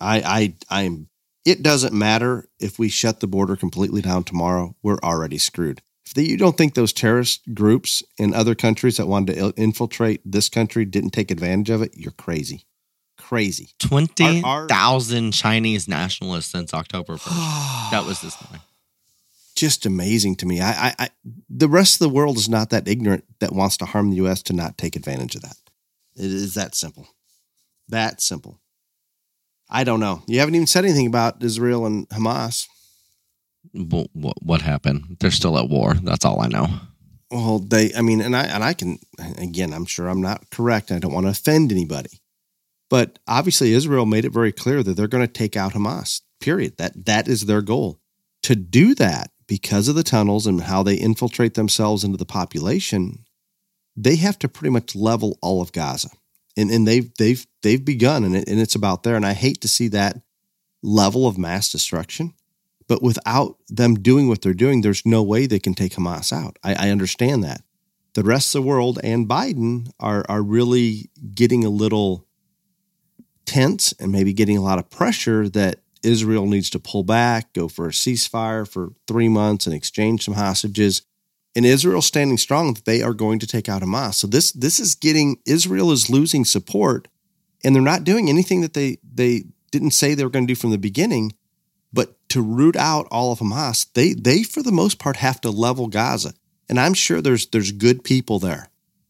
[0.00, 1.08] I I I'm
[1.44, 4.76] it doesn't matter if we shut the border completely down tomorrow.
[4.82, 5.82] We're already screwed.
[6.06, 10.20] If the, you don't think those terrorist groups in other countries that wanted to infiltrate
[10.24, 12.66] this country didn't take advantage of it, you're crazy.
[13.30, 13.70] Crazy.
[13.78, 17.36] Twenty Our- our- thousand Chinese nationalists since October first.
[17.92, 18.60] that was this morning.
[19.54, 20.60] just amazing to me.
[20.60, 21.08] I, I, I
[21.48, 24.42] the rest of the world is not that ignorant that wants to harm the US
[24.44, 25.54] to not take advantage of that.
[26.16, 27.06] It is that simple.
[27.88, 28.58] That simple.
[29.68, 30.22] I don't know.
[30.26, 32.66] You haven't even said anything about Israel and Hamas.
[33.72, 35.18] What, what, what happened?
[35.20, 35.94] They're still at war.
[35.94, 36.66] That's all I know.
[37.30, 38.98] Well, they, I mean, and I, and I can,
[39.38, 40.90] again, I'm sure I'm not correct.
[40.90, 42.19] I don't want to offend anybody,
[42.90, 46.20] but obviously Israel made it very clear that they're going to take out Hamas.
[46.40, 46.76] Period.
[46.78, 48.00] That that is their goal.
[48.44, 53.24] To do that, because of the tunnels and how they infiltrate themselves into the population,
[53.96, 56.10] they have to pretty much level all of Gaza,
[56.56, 59.16] and and they've they've they've begun, and it, and it's about there.
[59.16, 60.22] And I hate to see that
[60.82, 62.34] level of mass destruction.
[62.88, 66.58] But without them doing what they're doing, there's no way they can take Hamas out.
[66.64, 67.62] I, I understand that.
[68.14, 72.26] the rest of the world and Biden are are really getting a little
[73.46, 77.68] tense and maybe getting a lot of pressure that Israel needs to pull back, go
[77.68, 81.02] for a ceasefire for three months and exchange some hostages.
[81.54, 84.14] And Israel standing strong that they are going to take out Hamas.
[84.14, 87.08] So this this is getting Israel is losing support,
[87.64, 90.60] and they're not doing anything that they they didn't say they were going to do
[90.60, 91.32] from the beginning.
[91.92, 95.50] But to root out all of Hamas, they they for the most part have to
[95.50, 96.34] level Gaza.
[96.68, 98.68] And I'm sure there's there's good people there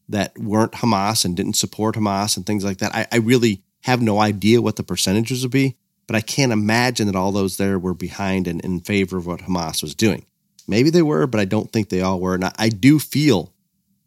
[0.09, 2.93] that weren't Hamas and didn't support Hamas and things like that.
[2.93, 7.07] I, I really have no idea what the percentages would be, but I can't imagine
[7.07, 10.25] that all those there were behind and in favor of what Hamas was doing.
[10.67, 12.35] Maybe they were, but I don't think they all were.
[12.35, 13.53] And I, do feel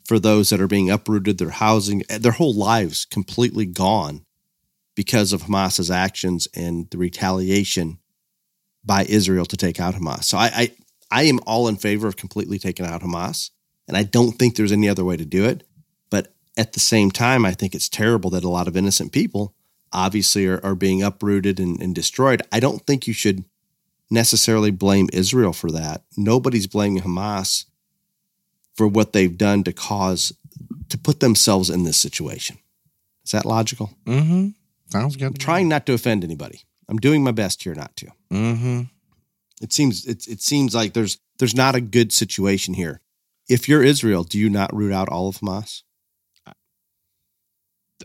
[0.05, 4.25] for those that are being uprooted, their housing, eh, their whole lives completely gone
[4.95, 7.99] because of Hamas's actions and the retaliation
[8.85, 10.25] by Israel to take out Hamas.
[10.25, 10.73] So I, I,
[11.11, 13.51] I am all in favor of completely taking out Hamas,
[13.89, 15.65] and I don't think there's any other way to do it.
[16.11, 19.55] But at the same time, I think it's terrible that a lot of innocent people
[19.95, 22.43] obviously are, are being uprooted and, and destroyed.
[22.53, 23.45] I don't think you should
[24.11, 26.03] necessarily blame Israel for that.
[26.17, 27.65] Nobody's blaming Hamas
[28.75, 30.33] for what they've done to cause
[30.89, 32.59] to put themselves in this situation.
[33.25, 33.91] Is that logical?
[34.05, 34.49] Mm-hmm.
[34.91, 35.27] Sounds good.
[35.27, 36.63] I'm trying not to offend anybody.
[36.89, 38.07] I'm doing my best here not to.
[38.31, 38.83] Mm-hmm.
[39.63, 43.01] It seems it, it seems like there's there's not a good situation here.
[43.49, 45.83] If you're Israel, do you not root out all of Hamas?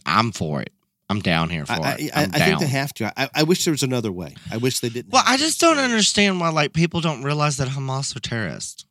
[0.05, 0.71] I'm for it.
[1.09, 2.11] I'm down here for I, it.
[2.15, 3.11] I, I, I'm think they have to.
[3.19, 4.35] I, I wish there was another way.
[4.51, 5.11] I wish they didn't.
[5.11, 8.85] Well, I just don't understand why like people don't realize that Hamas are terrorists.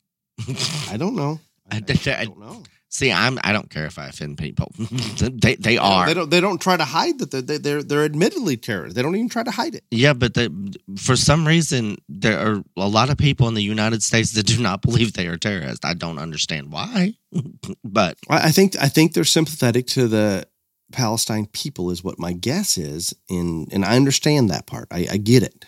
[0.90, 1.40] I don't know.
[1.70, 2.62] I, I- I I- don't know.
[2.90, 4.72] See, I'm I don't care if I offend people.
[5.20, 6.06] they they are.
[6.06, 6.30] They don't.
[6.30, 8.96] They don't try to hide that they're they, they're they're admittedly terrorists.
[8.96, 9.84] They don't even try to hide it.
[9.90, 10.48] Yeah, but they,
[10.96, 14.62] for some reason there are a lot of people in the United States that do
[14.62, 15.84] not believe they are terrorists.
[15.84, 17.12] I don't understand why.
[17.84, 20.46] but I I think I think they're sympathetic to the
[20.92, 24.88] Palestine people, is what my guess is, and and I understand that part.
[24.90, 25.64] I, I get it.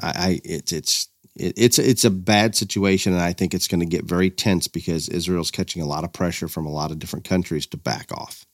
[0.00, 3.80] I, I it's it's it, it's it's a bad situation, and I think it's going
[3.80, 6.98] to get very tense because Israel's catching a lot of pressure from a lot of
[6.98, 8.46] different countries to back off.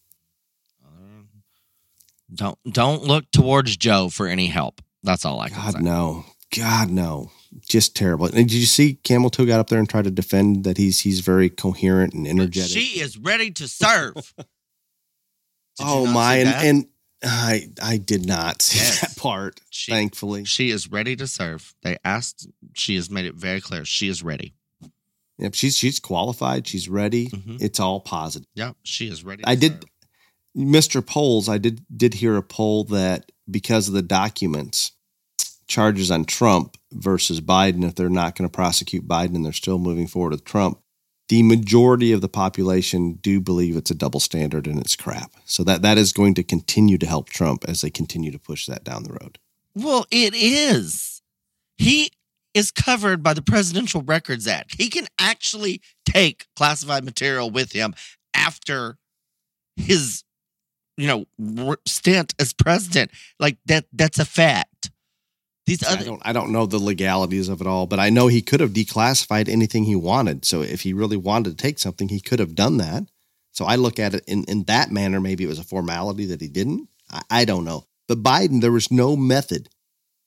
[2.35, 4.81] don't don't look towards Joe for any help.
[5.03, 5.81] That's all I can God say.
[5.81, 6.25] no,
[6.57, 7.31] God no,
[7.69, 8.27] just terrible.
[8.27, 11.01] And did you see Camel Toe got up there and tried to defend that he's
[11.01, 12.71] he's very coherent and energetic?
[12.71, 14.35] She is ready to serve.
[15.81, 16.87] Did oh my, and, and
[17.25, 19.01] I I did not see Yes.
[19.01, 19.61] that part.
[19.71, 21.75] She- thankfully, she is ready to serve.
[21.83, 22.47] They asked.
[22.75, 23.85] She has made it very clear.
[23.85, 24.55] She is ready.
[25.39, 26.67] Yep, she's she's qualified.
[26.69, 27.29] She's ready.
[27.29, 27.61] Mhm.
[27.61, 28.49] It's all positive.
[28.55, 29.43] Yep, she is ready.
[29.47, 29.85] I did- serve.
[30.57, 31.05] Mr.
[31.05, 34.93] Polls, I did did hear a poll that because of the documents,
[35.69, 39.79] charges on Trump versus Biden, if they're not going to prosecute Biden and they're still
[39.79, 40.81] moving forward with Trump,
[41.31, 45.31] the majority of the population do believe it's a double standard and it's crap.
[45.45, 48.67] So that that is going to continue to help Trump as they continue to push
[48.67, 49.39] that down the road.
[49.73, 51.23] Well, it is.
[51.79, 52.11] He
[52.53, 54.75] is covered by the Presidential Records Act.
[54.77, 57.95] He can actually take classified material with him
[58.35, 58.99] after
[59.77, 60.25] his,
[60.97, 63.13] you know, stint as president.
[63.39, 63.85] Like that.
[63.93, 64.91] That's a fact.
[65.71, 68.43] These I don't I don't know the legalities of it all, but I know he
[68.43, 70.45] could have declassified anything he wanted.
[70.45, 73.05] So if he really wanted to take something, he could have done that.
[73.53, 75.21] So I look at it in, in that manner.
[75.21, 76.89] Maybe it was a formality that he didn't.
[77.11, 77.87] I, I don't know.
[78.09, 79.69] But Biden, there was no method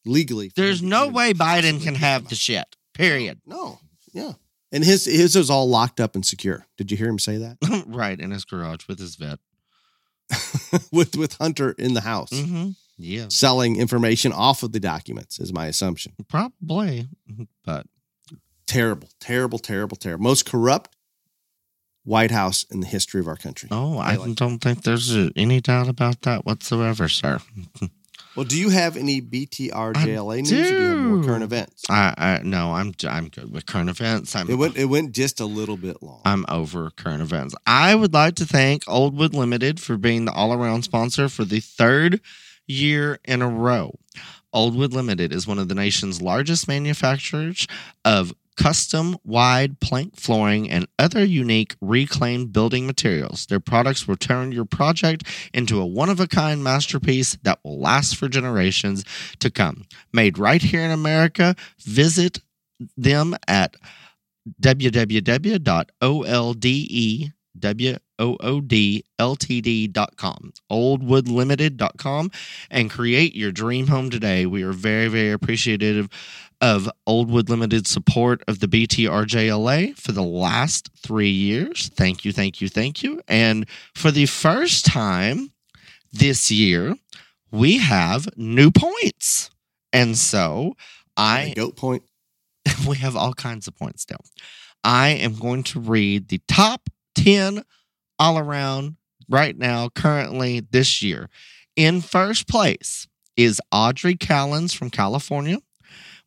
[0.05, 0.51] legally.
[0.55, 2.75] There's no way Biden can have the shit.
[2.93, 3.41] Period.
[3.45, 3.79] No,
[4.13, 4.33] yeah.
[4.71, 6.67] And his his was all locked up and secure.
[6.77, 7.57] Did you hear him say that?
[7.87, 9.39] right in his garage with his vet.
[10.91, 12.71] with with Hunter in the house, Mm-hmm.
[13.03, 16.13] Yeah, selling information off of the documents is my assumption.
[16.27, 17.07] probably.
[17.65, 17.85] But
[18.65, 20.23] Terrible, terrible, terrible, terrible.
[20.23, 20.95] Most corrupt
[22.05, 23.69] White House in the history of our country.
[23.71, 27.39] oh, I I like- don't think there's uh, any doubt about that whatsoever, sir.
[28.35, 30.51] Well, do you have any BTR I JLA news?
[30.51, 31.83] Or do you have more current events?
[31.87, 34.35] I, I no, I'm I'm good with current events.
[34.35, 36.19] I'm It went it went just a little bit long.
[36.25, 37.53] I'm over current events.
[37.67, 42.21] I would like to thank Oldwood Limited for being the all-around sponsor for the third
[42.67, 43.97] year in a row.
[44.53, 47.67] Oldwood Limited is one of the nation's largest manufacturers
[48.05, 53.47] of custom wide plank flooring and other unique reclaimed building materials.
[53.47, 55.23] Their products will turn your project
[55.53, 59.03] into a one of a kind masterpiece that will last for generations
[59.39, 59.85] to come.
[60.11, 62.41] Made right here in America, visit
[62.95, 63.75] them at
[68.23, 72.31] www.oldwoodltd.com, oldwoodlimited.com,
[72.69, 74.45] and create your dream home today.
[74.45, 76.07] We are very, very appreciative
[76.61, 81.89] of Oldwood Limited support of the BTRJLA for the last three years.
[81.89, 83.21] Thank you, thank you, thank you.
[83.27, 85.51] And for the first time
[86.13, 86.95] this year,
[87.51, 89.49] we have new points.
[89.91, 90.77] And so
[91.17, 92.03] I goat point.
[92.87, 94.17] we have all kinds of points now.
[94.85, 97.63] I am going to read the top 10
[98.19, 98.97] all around
[99.29, 101.29] right now, currently this year.
[101.75, 105.57] In first place is Audrey Callens from California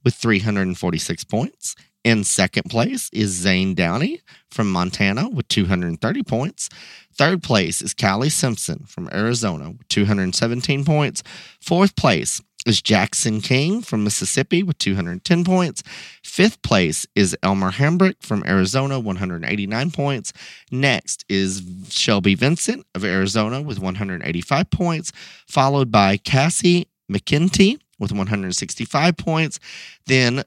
[0.04, 1.74] with 346 points.
[2.04, 4.20] In second place is Zane Downey
[4.52, 6.68] from Montana with 230 points.
[7.12, 11.24] Third place is Callie Simpson from Arizona with 217 points.
[11.60, 15.82] Fourth place is Jackson King from Mississippi with 210 points.
[16.22, 20.32] Fifth place is Elmer Hambrick from Arizona, 189 points.
[20.70, 25.12] Next is Shelby Vincent of Arizona with 185 points,
[25.46, 29.60] followed by Cassie McKenty with 165 points.
[30.06, 30.42] Then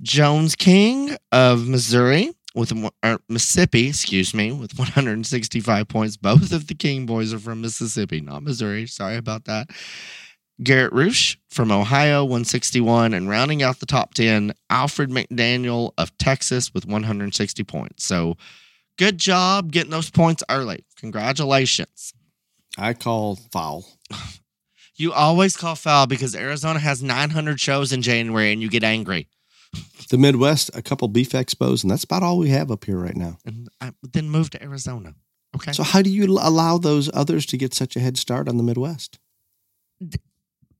[0.00, 2.72] Jones King of Missouri with
[3.04, 6.16] er, Mississippi, excuse me, with 165 points.
[6.16, 8.86] Both of the King boys are from Mississippi, not Missouri.
[8.86, 9.68] Sorry about that.
[10.62, 13.14] Garrett Roosh from Ohio, 161.
[13.14, 18.04] And rounding out the top 10, Alfred McDaniel of Texas with 160 points.
[18.04, 18.36] So
[18.98, 20.84] good job getting those points early.
[20.96, 22.12] Congratulations.
[22.78, 23.84] I call foul.
[24.96, 29.28] You always call foul because Arizona has 900 shows in January and you get angry.
[30.10, 33.16] The Midwest, a couple beef expos, and that's about all we have up here right
[33.16, 33.38] now.
[33.46, 35.14] And I, then move to Arizona.
[35.56, 35.72] Okay.
[35.72, 38.62] So, how do you allow those others to get such a head start on the
[38.62, 39.18] Midwest?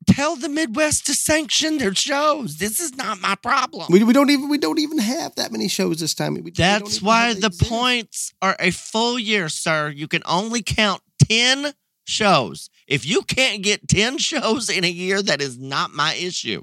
[0.07, 2.57] Tell the Midwest to sanction their shows.
[2.57, 3.87] This is not my problem.
[3.91, 6.35] We, we don't even we don't even have that many shows this time.
[6.35, 7.71] We, That's why the exist.
[7.71, 9.89] points are a full year, sir.
[9.91, 11.73] You can only count ten
[12.05, 12.71] shows.
[12.87, 16.63] If you can't get ten shows in a year, that is not my issue.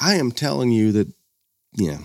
[0.00, 1.12] I am telling you that,
[1.72, 1.98] yeah,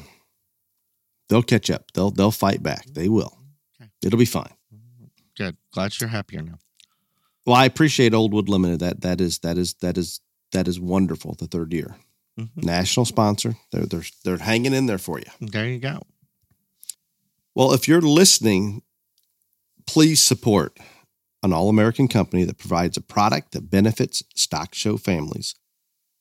[1.30, 1.92] they'll catch up.
[1.94, 2.86] They'll they'll fight back.
[2.86, 3.38] They will.
[3.80, 3.90] Okay.
[4.04, 4.54] It'll be fine.
[5.36, 5.58] Good.
[5.72, 6.60] Glad you're happier now.
[7.46, 8.80] Well, I appreciate Oldwood Limited.
[8.80, 10.22] That that is that is that is
[10.54, 11.36] that is wonderful.
[11.36, 11.96] The third year,
[12.40, 12.66] mm-hmm.
[12.66, 13.56] national sponsor.
[13.72, 15.26] They're they're they're hanging in there for you.
[15.40, 16.02] There you go.
[17.56, 18.82] Well, if you're listening,
[19.86, 20.80] please support
[21.44, 25.56] an all American company that provides a product that benefits stock show families.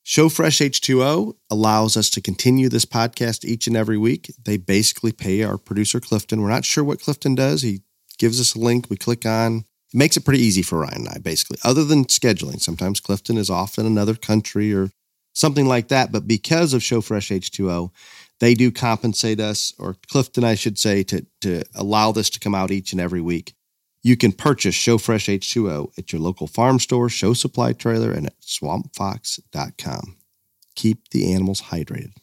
[0.05, 4.33] Show Fresh H2O allows us to continue this podcast each and every week.
[4.43, 6.41] They basically pay our producer Clifton.
[6.41, 7.61] We're not sure what Clifton does.
[7.61, 7.83] He
[8.17, 11.17] gives us a link, we click on, makes it pretty easy for Ryan and I,
[11.19, 12.59] basically, other than scheduling.
[12.61, 14.89] Sometimes Clifton is off in another country or
[15.33, 16.11] something like that.
[16.11, 17.91] But because of Show Fresh H2O,
[18.39, 22.55] they do compensate us, or Clifton, I should say, to, to allow this to come
[22.55, 23.53] out each and every week.
[24.01, 28.27] You can purchase Show Fresh H2O at your local farm store, show supply trailer, and
[28.27, 30.17] at swampfox.com.
[30.75, 32.13] Keep the animals hydrated.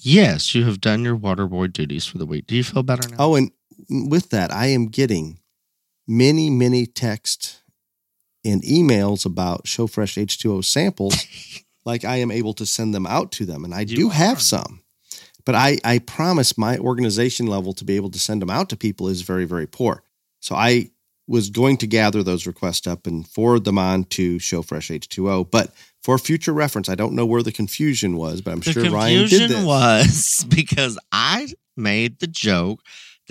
[0.00, 2.48] Yes, you have done your water boy duties for the week.
[2.48, 3.16] Do you feel better now?
[3.20, 3.52] Oh, and
[3.88, 5.38] with that, I am getting
[6.12, 7.62] many, many texts
[8.44, 11.26] and emails about Showfresh H2O samples,
[11.84, 13.64] like I am able to send them out to them.
[13.64, 14.12] And I you do are.
[14.12, 14.82] have some.
[15.44, 18.76] But I, I promise my organization level to be able to send them out to
[18.76, 20.04] people is very, very poor.
[20.40, 20.90] So I
[21.26, 25.50] was going to gather those requests up and forward them on to Showfresh H2O.
[25.50, 25.72] But
[26.02, 29.28] for future reference, I don't know where the confusion was, but I'm the sure Ryan
[29.28, 29.64] did this.
[29.64, 32.80] was because I made the joke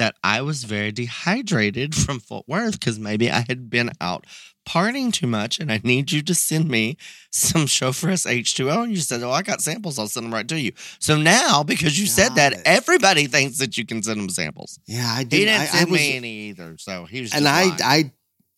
[0.02, 4.26] that I was very dehydrated from Fort Worth because maybe I had been out
[4.68, 6.98] partying too much and I need you to send me
[7.32, 8.86] some Showfresh H2O.
[8.86, 10.00] And you said, Oh, I got samples.
[10.00, 10.72] I'll send them right to you.
[10.98, 12.62] So now, because you got said that, it.
[12.66, 14.80] everybody thinks that you can send them samples.
[14.88, 15.38] Yeah, I did.
[15.38, 16.78] He didn't I, send I was, me any either.
[16.80, 18.12] So he was And I, I,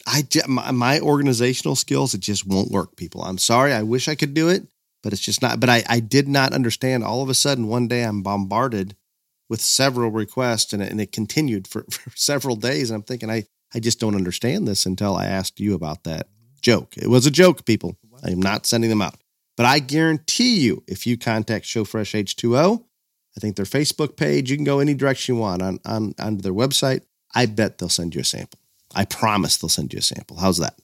[0.07, 3.21] I, my, my organizational skills, it just won't work, people.
[3.21, 3.73] I'm sorry.
[3.73, 4.65] I wish I could do it,
[5.01, 5.59] but it's just not.
[5.59, 7.03] But I, I did not understand.
[7.03, 8.95] All of a sudden, one day I'm bombarded
[9.49, 12.89] with several requests and it, and it continued for, for several days.
[12.89, 16.27] And I'm thinking, I, I just don't understand this until I asked you about that
[16.61, 16.95] joke.
[16.97, 17.97] It was a joke, people.
[18.23, 19.15] I am not sending them out.
[19.55, 22.83] But I guarantee you, if you contact Showfresh H2O,
[23.35, 26.37] I think their Facebook page, you can go any direction you want on, on, on
[26.37, 27.01] their website.
[27.35, 28.59] I bet they'll send you a sample.
[28.95, 30.37] I promise they'll send you a sample.
[30.37, 30.75] How's that?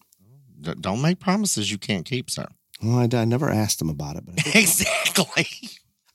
[0.62, 2.48] Don't make promises you can't keep, sir.
[2.82, 4.26] Well, I, I never asked them about it.
[4.26, 5.48] But exactly.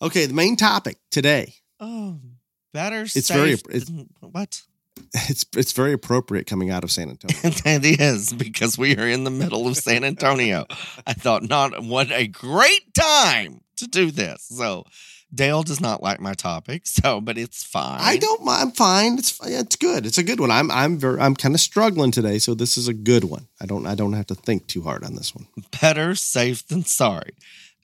[0.03, 1.55] Okay, the main topic today.
[1.81, 2.19] Oh,
[2.75, 3.03] better.
[3.03, 4.63] It's very it's, what?
[5.29, 7.37] It's it's very appropriate coming out of San Antonio.
[7.45, 10.67] it is because we are in the middle of San Antonio.
[11.07, 14.43] I thought, not what a great time to do this.
[14.43, 14.85] So
[15.35, 18.01] Dale does not like my topic, so but it's fine.
[18.01, 18.41] I don't.
[18.47, 19.19] I'm fine.
[19.19, 20.07] It's it's good.
[20.07, 20.51] It's a good one.
[20.51, 23.49] I'm I'm very I'm kind of struggling today, so this is a good one.
[23.61, 25.47] I don't I don't have to think too hard on this one.
[25.81, 27.33] Better safe than sorry.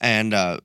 [0.00, 0.60] And uh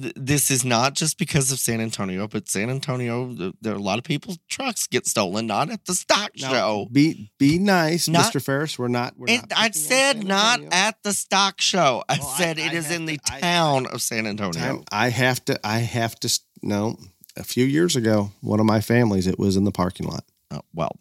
[0.00, 3.76] th- this is not just because of San Antonio, but San Antonio, th- there are
[3.76, 6.88] a lot of people's trucks get stolen, not at the stock Now, show.
[6.90, 8.42] Be be nice, Not- Mr.
[8.42, 8.78] Ferris.
[8.78, 9.14] We're not.
[9.16, 12.04] We're It, not I said not at the stock show.
[12.08, 14.52] I Well, I- said it I is in the to- I- town of San Antonio.
[14.60, 15.58] Time- I have to.
[15.66, 16.40] I have to.
[16.62, 16.96] No,
[17.36, 20.24] a few years ago, one of my families, it was in the parking lot.
[20.50, 20.96] Oh, well,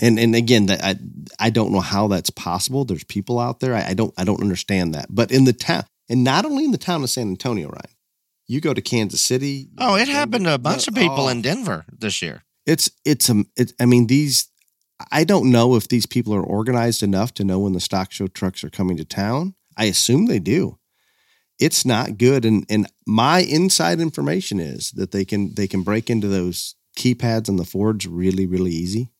[0.00, 0.96] And and again, that I
[1.38, 2.84] I don't know how that's possible.
[2.84, 3.74] There's people out there.
[3.74, 5.06] I, I don't I don't understand that.
[5.10, 7.94] But in the town, and not only in the town of San Antonio, Ryan.
[8.50, 9.68] You go to Kansas City.
[9.76, 12.44] oh, it happened to a bunch of people Oh, in Denver this year.
[12.64, 13.46] It's it's um.
[13.56, 14.48] It, I mean these.
[15.12, 18.26] I don't know if these people are organized enough to know when the stock show
[18.26, 19.54] trucks are coming to town.
[19.76, 20.78] I assume they do.
[21.58, 26.08] It's not good, and and my inside information is that they can they can break
[26.08, 29.10] into those keypads on the Fords really really easy.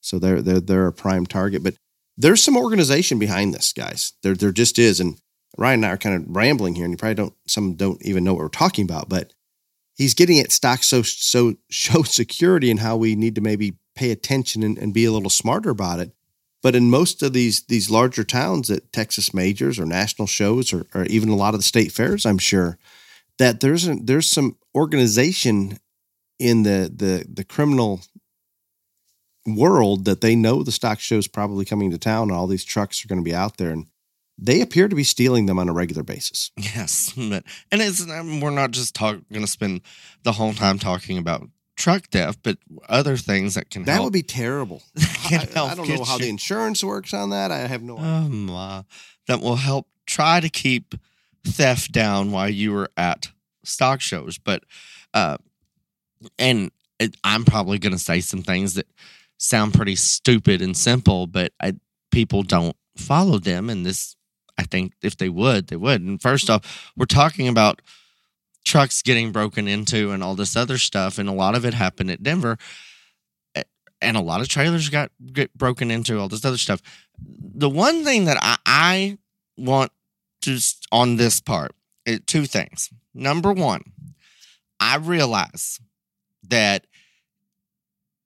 [0.00, 1.64] So they're they're they're a prime target.
[1.64, 1.74] But
[2.16, 4.12] there's some organization behind this, guys.
[4.22, 5.00] There there just is.
[5.00, 5.18] And
[5.56, 8.24] Ryan and I are kind of rambling here, and you probably don't some don't even
[8.24, 9.32] know what we're talking about, but
[9.94, 14.10] he's getting at stock so so show security and how we need to maybe pay
[14.10, 16.12] attention and, and be a little smarter about it.
[16.62, 20.86] But in most of these these larger towns at Texas majors or national shows or,
[20.94, 22.78] or even a lot of the state fairs, I'm sure
[23.38, 25.78] that there's a, there's some organization
[26.38, 28.00] in the the the criminal
[29.46, 33.02] world that they know the stock show's probably coming to town and all these trucks
[33.02, 33.86] are going to be out there and
[34.38, 36.52] they appear to be stealing them on a regular basis.
[36.56, 39.80] Yes, but and it's um, we're not just talk going to spend
[40.22, 42.58] the whole time talking about truck theft, but
[42.88, 43.86] other things that can happen.
[43.86, 44.04] That help.
[44.04, 44.82] would be terrible.
[45.30, 47.50] I, I don't know how you- the insurance works on that.
[47.50, 48.08] I have no idea.
[48.08, 48.82] Um, uh,
[49.26, 50.94] that will help try to keep
[51.44, 53.28] theft down while you were at
[53.64, 54.38] stock shows.
[54.38, 54.64] But,
[55.14, 55.38] uh,
[56.38, 58.86] and it, I'm probably going to say some things that
[59.38, 61.74] sound pretty stupid and simple, but I,
[62.10, 63.70] people don't follow them.
[63.70, 64.16] And this,
[64.58, 66.02] I think if they would, they would.
[66.02, 67.80] And first off, we're talking about
[68.64, 71.18] trucks getting broken into and all this other stuff.
[71.18, 72.58] And a lot of it happened at Denver.
[73.54, 73.62] Eh,
[74.02, 76.82] and a lot of trailers got get broken into, all this other stuff
[77.20, 79.18] the one thing that I, I
[79.56, 79.92] want
[80.42, 80.58] to
[80.92, 81.74] on this part
[82.06, 82.90] is two things.
[83.14, 83.82] Number one,
[84.80, 85.80] I realize
[86.48, 86.86] that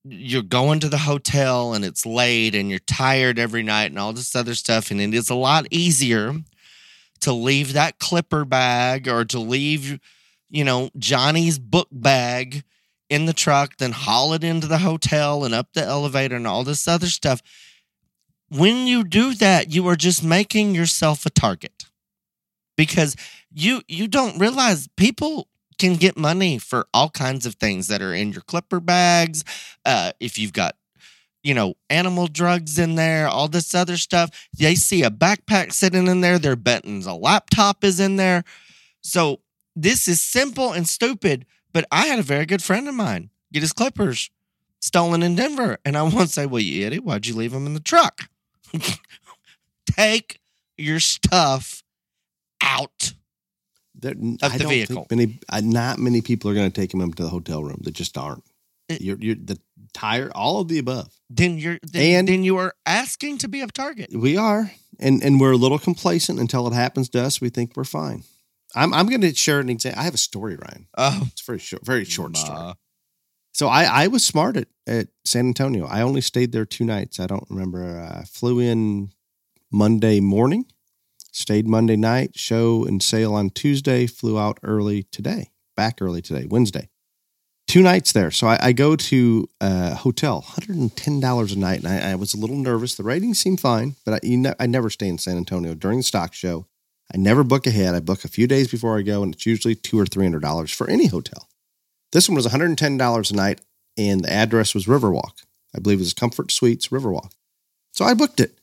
[0.04, 4.12] you're going to the hotel and it's late and you're tired every night and all
[4.12, 6.34] this other stuff, and it is a lot easier
[7.20, 10.00] to leave that clipper bag or to leave,
[10.50, 12.64] you know, Johnny's book bag
[13.08, 16.64] in the truck, then haul it into the hotel and up the elevator and all
[16.64, 17.42] this other stuff.
[18.48, 21.86] When you do that you are just making yourself a target
[22.76, 23.16] because
[23.50, 25.48] you you don't realize people
[25.82, 29.44] can get money for all kinds of things that are in your clipper bags
[29.84, 30.76] uh, if you've got
[31.42, 34.48] you know animal drugs in there all this other stuff.
[34.56, 38.44] They see a backpack sitting in there they're a laptop is in there.
[39.02, 39.40] So
[39.74, 43.62] this is simple and stupid but i had a very good friend of mine get
[43.62, 44.30] his clippers
[44.80, 47.74] stolen in denver and i once say well you idiot why'd you leave them in
[47.74, 48.28] the truck?
[49.86, 50.40] Take
[50.76, 51.82] your stuff
[52.62, 53.14] out.
[54.02, 55.06] There, Of I the don't vehicle.
[55.08, 57.62] Think many, uh, not many people are going to take him up to the hotel
[57.64, 57.80] room.
[57.82, 58.44] They just aren't.
[58.88, 59.58] It- you're, you're the
[59.94, 61.08] tire, all of the above.
[61.30, 64.10] Then you're then, And- then you are asking to be a target.
[64.14, 67.40] We are, and and we're a little complacent until it happens to us.
[67.40, 68.24] We think we're fine.
[68.74, 70.00] I'm I'm going to share an example.
[70.00, 70.88] I have a story, Ryan.
[70.98, 72.72] Oh, It's very short, very short story.
[73.54, 75.84] So I, I was smart at, at San Antonio.
[75.86, 77.20] I only stayed there two nights.
[77.20, 78.00] I don't remember.
[78.00, 79.10] I flew in
[79.70, 80.64] Monday morning,
[81.32, 86.46] stayed Monday night, show and sale on Tuesday, flew out early today, back early today,
[86.48, 86.88] Wednesday.
[87.66, 88.30] Two nights there.
[88.30, 91.78] So I, I go to a hotel, $110 a night.
[91.78, 92.96] And I, I was a little nervous.
[92.96, 95.98] The ratings seemed fine, but I, you know, I never stay in San Antonio during
[95.98, 96.66] the stock show.
[97.14, 97.94] I never book ahead.
[97.94, 100.42] I book a few days before I go, and it's usually two or three hundred
[100.42, 101.48] dollars for any hotel.
[102.12, 103.60] This one was one hundred and ten dollars a night,
[103.98, 105.42] and the address was Riverwalk.
[105.74, 107.32] I believe it was Comfort Suites Riverwalk.
[107.92, 108.58] So I booked it.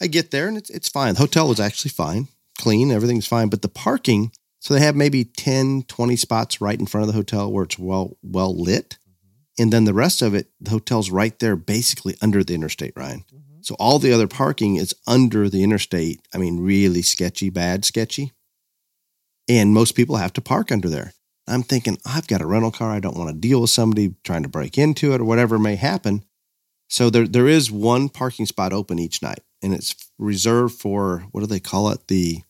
[0.00, 1.14] I get there and it's it's fine.
[1.14, 2.28] The hotel was actually fine,
[2.58, 6.86] clean, everything's fine, but the parking, so they have maybe 10, 20 spots right in
[6.86, 8.98] front of the hotel where it's well well lit.
[9.58, 13.24] And then the rest of it, the hotel's right there basically under the interstate, Ryan.
[13.32, 13.50] Mm-hmm.
[13.62, 16.20] So all the other parking is under the interstate.
[16.34, 18.32] I mean, really sketchy, bad sketchy.
[19.48, 21.12] And most people have to park under there.
[21.46, 22.90] I'm thinking, I've got a rental car.
[22.90, 25.76] I don't want to deal with somebody trying to break into it or whatever may
[25.76, 26.24] happen.
[26.88, 31.40] So there, there is one parking spot open each night, and it's reserved for what
[31.40, 32.06] do they call it?
[32.08, 32.42] The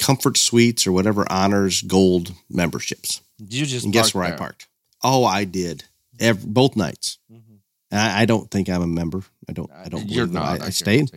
[0.00, 3.22] Comfort Suites or whatever honors gold memberships.
[3.38, 4.68] you just And guess where I parked?
[5.02, 5.84] Oh, I did.
[6.20, 7.18] Every, both nights.
[7.32, 7.58] Mhm.
[7.90, 9.22] And I, I don't think I'm a member.
[9.48, 9.70] I don't.
[9.72, 10.08] I don't.
[10.08, 10.60] You're not.
[10.60, 11.10] I, I I stayed.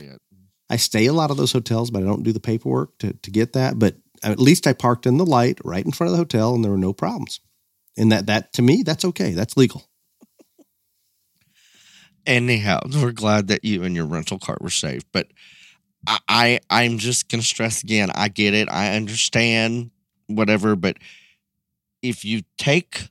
[0.69, 3.31] I stay a lot of those hotels, but I don't do the paperwork to, to
[3.31, 3.79] get that.
[3.79, 6.63] But at least I parked in the light right in front of the hotel and
[6.63, 7.39] there were no problems.
[7.97, 9.31] And that that to me, that's okay.
[9.31, 9.87] That's legal.
[12.27, 15.01] Anyhow, we're glad that you and your rental car were safe.
[15.11, 15.27] But
[16.05, 18.11] I, I I'm just gonna stress again.
[18.13, 18.69] I get it.
[18.69, 19.89] I understand
[20.27, 20.75] whatever.
[20.75, 20.97] But
[22.03, 23.07] if you take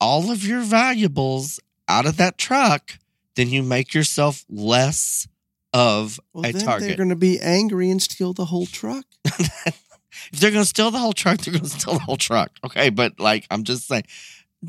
[0.00, 2.98] all of your valuables out of that truck,
[3.34, 5.26] then you make yourself less
[5.72, 6.88] of Well, a then target.
[6.88, 9.04] they're going to be angry and steal the whole truck.
[9.24, 12.50] if they're gonna steal the whole truck, they're gonna steal the whole truck.
[12.64, 14.04] Okay, but like I'm just saying,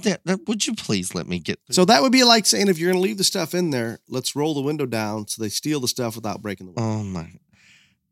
[0.04, 2.78] that, that- would you please let me get So that would be like saying if
[2.80, 5.50] you're going to leave the stuff in there, let's roll the window down so they
[5.50, 7.00] steal the stuff without breaking the window.
[7.00, 7.32] Oh my,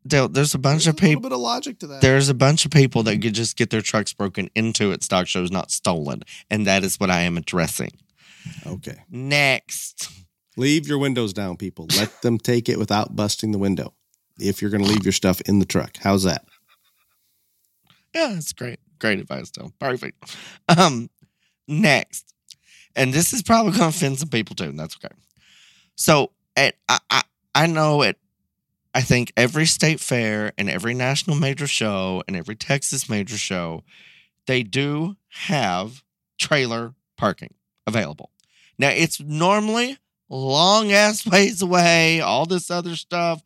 [0.06, 1.22] Dale, there's a bunch There's of a little people.
[1.30, 2.02] bit of logic to that.
[2.02, 5.28] There's a bunch of people that could just get their trucks broken into at stock
[5.28, 7.92] shows, not stolen, and that is what I am addressing.
[8.68, 8.98] okay.
[9.10, 10.10] Next,
[10.58, 11.88] Leave your windows down, people.
[11.98, 13.94] Let them take it without busting the window.
[14.38, 16.46] If you're going to leave your stuff in the truck, how's that?
[18.14, 19.74] yeah, that's great, great advice, Dale.
[19.80, 20.36] Perfect.
[20.78, 21.10] Um,
[21.68, 22.34] next,
[22.95, 25.14] and this is probably to offend some people too, and that's okay.
[25.95, 27.22] So, at I, I
[27.55, 28.18] I know at
[28.93, 33.84] I think every state fair and every national major show and every Texas major show,
[34.45, 36.03] they do have
[36.38, 37.53] trailer parking
[37.88, 38.30] available.
[38.78, 39.97] Now it's normally
[40.30, 43.41] long ass ways away, all this other stuff,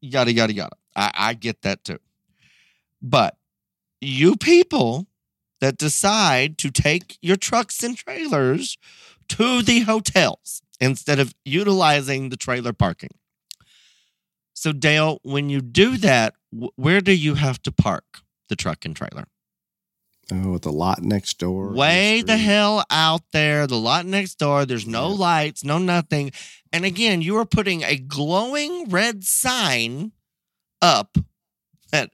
[0.00, 0.76] yada yada yada.
[0.94, 1.98] I, I get that too.
[3.00, 3.36] But
[4.00, 5.06] you people
[5.60, 8.78] that decide to take your trucks and trailers
[9.28, 13.10] to the hotels instead of utilizing the trailer parking.
[14.54, 16.34] So, Dale, when you do that,
[16.76, 18.04] where do you have to park
[18.48, 19.24] the truck and trailer?
[20.32, 21.72] Oh, with the lot next door.
[21.72, 22.44] Way the street.
[22.44, 24.64] hell out there, the lot next door.
[24.64, 25.14] There's no Yeah.
[25.16, 26.30] lights, no nothing.
[26.72, 30.12] And again, you are putting a glowing red sign
[30.80, 31.16] up
[31.90, 32.10] that,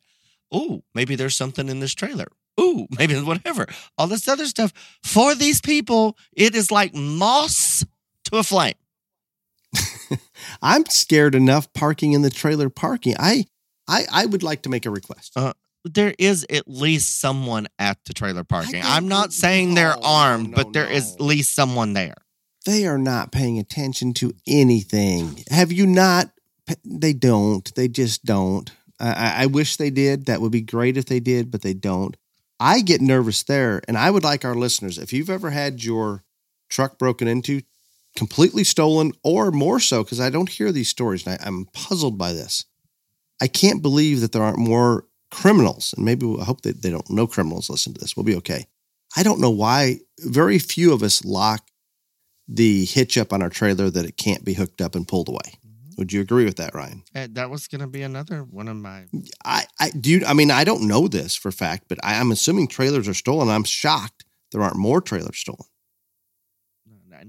[0.51, 2.28] oh, maybe there's something in this trailer.
[2.61, 3.66] Ooh, maybe whatever.
[3.98, 4.72] All this other stuff.
[5.04, 7.84] For these people, it is like moss
[8.24, 8.74] to a flame.
[10.62, 13.16] I'm scared enough parking in the trailer parking.
[13.18, 13.44] I,
[13.88, 15.32] I, I would like to make a request.
[15.36, 15.52] Uh,
[15.84, 18.82] There is at least someone at the trailer parking.
[18.84, 22.14] I'm not saying they're armed, no, but there is at least someone there.
[22.64, 25.44] they are not paying attention to anything.
[25.50, 26.30] Have you not?
[26.84, 27.72] They don't.
[27.76, 28.70] They just don't.
[28.98, 30.26] I, I- I wish they did.
[30.26, 32.16] That would be great if they did, but they don't.
[32.59, 36.24] I get nervous there, and I would like our listeners, if you've ever had your
[36.68, 37.62] truck broken into,
[38.16, 42.16] completely stolen, or more so, because I don't hear these stories, and I, I'm puzzled
[42.16, 42.64] by this.
[43.40, 47.09] I can't believe that there aren't more criminals, and maybe I hope that they don't.
[47.11, 48.16] No criminals listen to this.
[48.16, 48.66] We'll be okay.
[49.16, 50.00] I don't know why.
[50.20, 51.68] Very few of us lock
[52.48, 55.59] the hitch up on our trailer that it can't be hooked up and pulled away.
[55.97, 57.03] Would you agree with that, Ryan?
[57.14, 59.07] Uh, That was going to be another one of my.
[59.44, 60.22] I, I do.
[60.26, 63.49] I mean, I don't know this for fact, but I, I'm assuming trailers are stolen.
[63.49, 65.66] I'm shocked there aren't more trailers stolen.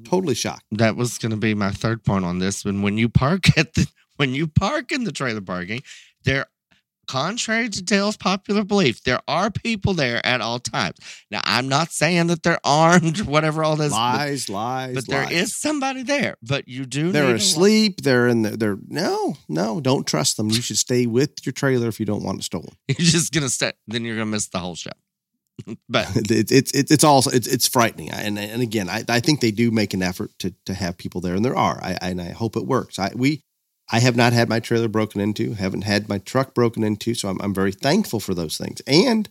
[0.04, 0.66] Totally shocked.
[0.72, 2.64] That was going to be my third point on this.
[2.66, 3.88] When when you park at the
[4.18, 5.82] when you park in the trailer parking,
[6.24, 6.48] there,
[7.08, 10.98] contrary to Dale's popular belief, there are people there at all times.
[11.32, 15.24] Now, I'm not saying that they're armed whatever all this, but, lies, lies, but there
[15.24, 15.34] lies.
[15.34, 16.36] is somebody there.
[16.42, 17.12] But you do.
[17.12, 18.02] They're asleep.
[18.02, 18.52] They're in the.
[18.52, 19.80] They're no, no.
[19.80, 20.50] Don't trust them.
[20.50, 22.76] You should stay with your trailer if you don't want it stolen.
[22.88, 23.74] You're just gonna stay.
[23.88, 24.92] Then you're gonna miss the whole show.
[25.90, 28.12] but It's it's it's it's also it's it's frightening.
[28.12, 31.22] And and again, I, I think they do make an effort to to have people
[31.22, 31.80] there, and there are.
[31.82, 33.00] I and I hope it works.
[33.00, 33.44] I we
[33.90, 37.30] I have not had my trailer broken into, haven't had my truck broken into, so
[37.30, 38.82] I'm I'm very thankful for those things.
[38.86, 39.30] And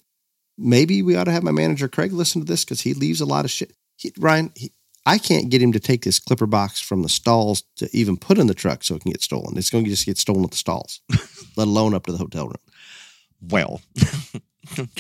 [0.57, 3.27] maybe we ought to have my manager Craig listen to this because he leaves a
[3.27, 3.73] lot of shit.
[3.97, 4.73] He, Ryan, he,
[5.05, 8.39] I can't get him to take this clipper box from the stalls to even put
[8.39, 9.57] in the truck so it can get stolen.
[9.57, 11.01] It's going to just get stolen at the stalls,
[11.57, 12.55] let alone up to the hotel room.
[13.41, 13.83] Well,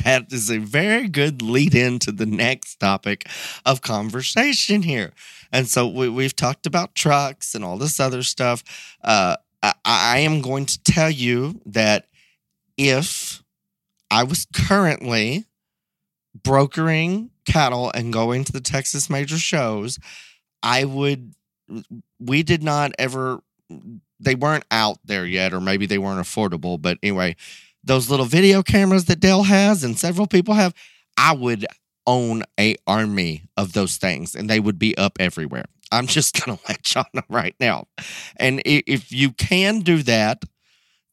[0.04, 3.28] that is a very good lead in to the next topic
[3.64, 5.12] of conversation here.
[5.50, 8.62] And so we, we've talked about trucks and all this other stuff.
[9.02, 12.07] Uh, I, I am going to tell you that
[12.76, 13.42] if
[14.11, 15.46] I was currently
[16.42, 19.98] brokering cattle and going to the Texas major shows,
[20.62, 21.34] I would,
[22.18, 23.40] we did not ever,
[24.20, 26.80] they weren't out there yet, or maybe they weren't affordable.
[26.80, 27.36] But anyway,
[27.82, 30.74] those little video cameras that Dale has and several people have,
[31.16, 31.66] I would
[32.07, 35.66] own a army of those things and they would be up everywhere.
[35.93, 37.87] I'm just gonna let y'all know right now.
[38.37, 40.43] And if you can do that,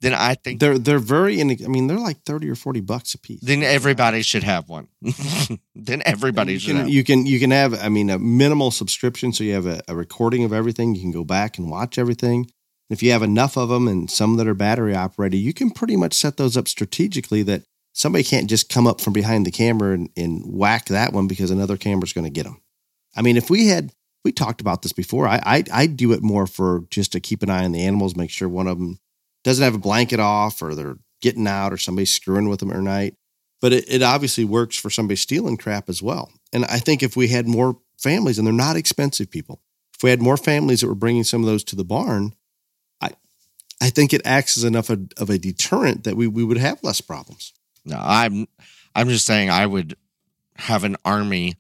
[0.02, 1.40] then I think They're they're very.
[1.40, 3.40] I mean, they're like thirty or forty bucks a piece.
[3.42, 4.90] then everybody should have one.
[5.76, 6.90] then everybody you should can, have.
[6.90, 9.96] you can you can have I mean a minimal subscription, so you have a, a
[9.96, 10.94] recording of everything.
[10.94, 12.52] You can go back and watch everything.
[12.90, 15.96] If you have enough of them and some that are battery operated, you can pretty
[15.96, 17.64] much set those up strategically that
[17.94, 21.50] somebody can't just come up from behind the camera and, and whack that one because
[21.50, 22.62] another camera's going to get them.
[23.16, 23.92] I mean, if we had,
[24.24, 25.28] we talked about this before.
[25.28, 28.16] I, I I do it more for just to keep an eye on the animals,
[28.16, 29.00] make sure one of them
[29.44, 32.80] doesn't have a blanket off or they're getting out or somebody's screwing with them at
[32.80, 33.16] night.
[33.62, 36.32] But it, it obviously works for somebody stealing crap as well.
[36.52, 39.62] And I think if we had more families, and they're not expensive people,
[39.96, 42.34] if we had more families that were bringing some of those to the barn,
[43.02, 43.12] I
[43.82, 46.84] I think it acts as enough of, of a deterrent that we we would have
[46.84, 47.54] less problems.
[47.86, 48.48] No, I'm
[48.96, 49.96] I'm just saying I would
[50.56, 51.56] have an army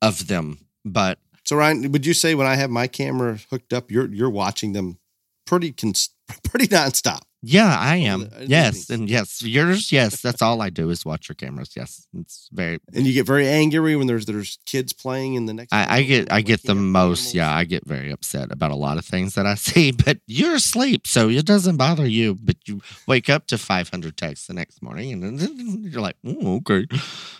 [0.00, 3.90] of them, but So Ryan, would you say when I have my camera hooked up,
[3.90, 4.98] you're you're watching them
[5.46, 6.10] pretty cons-
[6.44, 7.22] pretty nonstop?
[7.44, 8.22] Yeah, I am.
[8.22, 9.90] uh, yes, and yes, yours.
[9.90, 11.72] Yes, that's all I do is watch your cameras.
[11.74, 12.78] Yes, it's very.
[12.94, 15.72] And you get very angry when there's there's kids playing in the next.
[15.72, 17.34] I, I get I get the most.
[17.34, 17.34] animals.
[17.34, 19.90] Yeah, I get very upset about a lot of things that I see.
[19.90, 22.36] But you're asleep, so it doesn't bother you.
[22.36, 26.56] But you wake up to 500 texts the next morning, and then you're like, oh,
[26.58, 26.86] okay.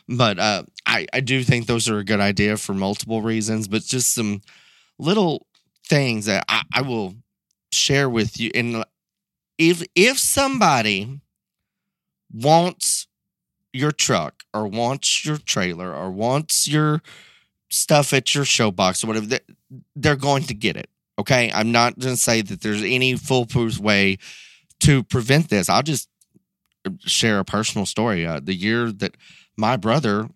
[0.08, 3.68] But uh, I I do think those are a good idea for multiple reasons.
[3.68, 4.42] But just some
[4.98, 5.46] little
[5.86, 7.14] things that I, I will
[7.70, 8.50] share with you.
[8.54, 8.84] And
[9.58, 11.20] if if somebody
[12.32, 13.06] wants
[13.72, 17.02] your truck or wants your trailer or wants your
[17.70, 19.54] stuff at your showbox or whatever, they-
[19.96, 20.90] they're going to get it.
[21.18, 21.50] Okay.
[21.52, 24.18] I'm not going to say that there's any foolproof way
[24.80, 25.68] to prevent this.
[25.68, 26.08] I'll just
[27.00, 28.26] share a personal story.
[28.26, 29.16] Uh, the year that
[29.56, 30.28] my brother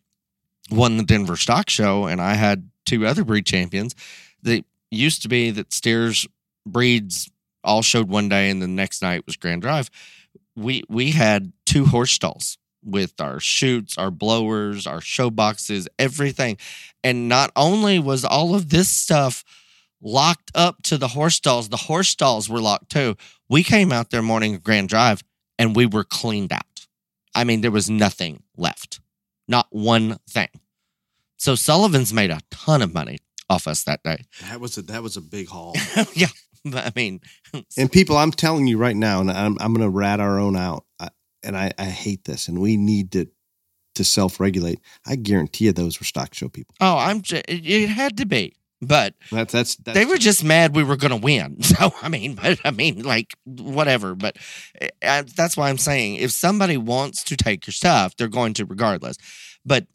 [0.71, 3.95] won the Denver Stock Show and I had two other breed champions,
[4.43, 6.27] that used to be that steers
[6.65, 7.31] breeds
[7.67, 9.91] all showed one day and the next night was Grand Drive.
[10.55, 16.57] We we had two horse stalls with our chutes, our blowers, our show boxes, everything.
[17.03, 19.45] And not only was all of this stuff
[20.01, 23.17] locked up to the horse stalls, the horse stalls were locked too.
[23.49, 25.23] We came out there morning of Grand Drive
[25.59, 26.87] and we were cleaned out.
[27.35, 29.01] I mean, there was nothing left.
[29.49, 30.49] Not one thing.
[31.37, 34.25] So Sullivan's made a ton of money off us that day.
[34.43, 35.75] That was a that was a big haul.
[36.15, 36.29] yeah.
[36.75, 37.21] I mean,
[37.79, 40.57] and people, I'm telling you right now, and I'm I'm going to rat our own
[40.57, 40.85] out.
[41.01, 41.11] I,
[41.43, 43.29] and I I hate this, and we need to
[43.95, 44.81] to self regulate.
[45.07, 46.75] I guarantee you, those were stock show people.
[46.81, 48.57] oh, I'm it, had to be.
[48.83, 51.59] But That's that's, that's they were just mad we were going to win.
[51.63, 54.15] So I mean, but I mean, like whatever.
[54.15, 54.37] But
[55.03, 58.67] uh, that's why I'm saying if somebody wants to take your stuff, they're going to
[58.67, 59.17] regardless.
[59.65, 59.87] But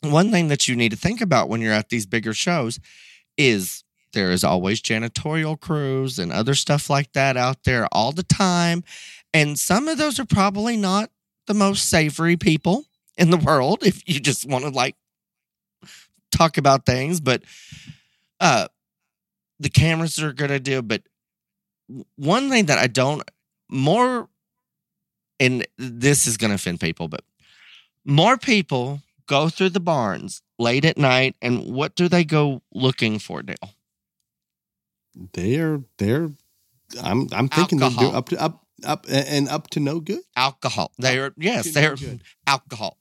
[0.00, 2.78] one thing that you need to think about when you're at these bigger shows
[3.36, 3.83] is
[4.14, 8.84] there is always janitorial crews and other stuff like that out there all the time,
[9.34, 11.10] and some of those are probably not
[11.46, 12.86] the most savory people
[13.18, 13.84] in the world.
[13.84, 14.96] If you just want to like
[16.32, 17.42] talk about things, but
[18.40, 18.68] uh
[19.60, 21.02] the cameras are a good idea but
[22.16, 23.22] one thing that i don't
[23.70, 24.28] more
[25.40, 27.22] and this is going to offend people but
[28.04, 33.18] more people go through the barns late at night and what do they go looking
[33.18, 33.42] for
[35.32, 36.30] dale they're they're.
[37.02, 40.20] I'm I'm thinking they're do, up to up up and up to no good.
[40.36, 42.22] alcohol they're yes they're good.
[42.46, 42.98] alcohol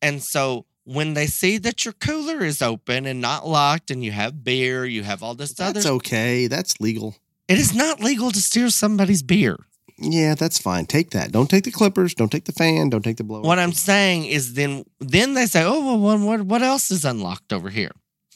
[0.00, 4.12] and so when they see that your cooler is open and not locked and you
[4.12, 6.46] have beer you have all this other That's okay.
[6.46, 7.16] That's legal.
[7.48, 9.56] it is not legal to steal somebody's beer
[9.98, 10.86] Yeah, that's fine.
[10.86, 11.32] Take that.
[11.32, 12.14] Don't take the clippers.
[12.14, 12.88] Don't take the fan.
[12.88, 13.42] Don't take the blower.
[13.42, 17.52] What I'm saying is then then they say, oh well, what, what else is unlocked
[17.52, 17.90] over here?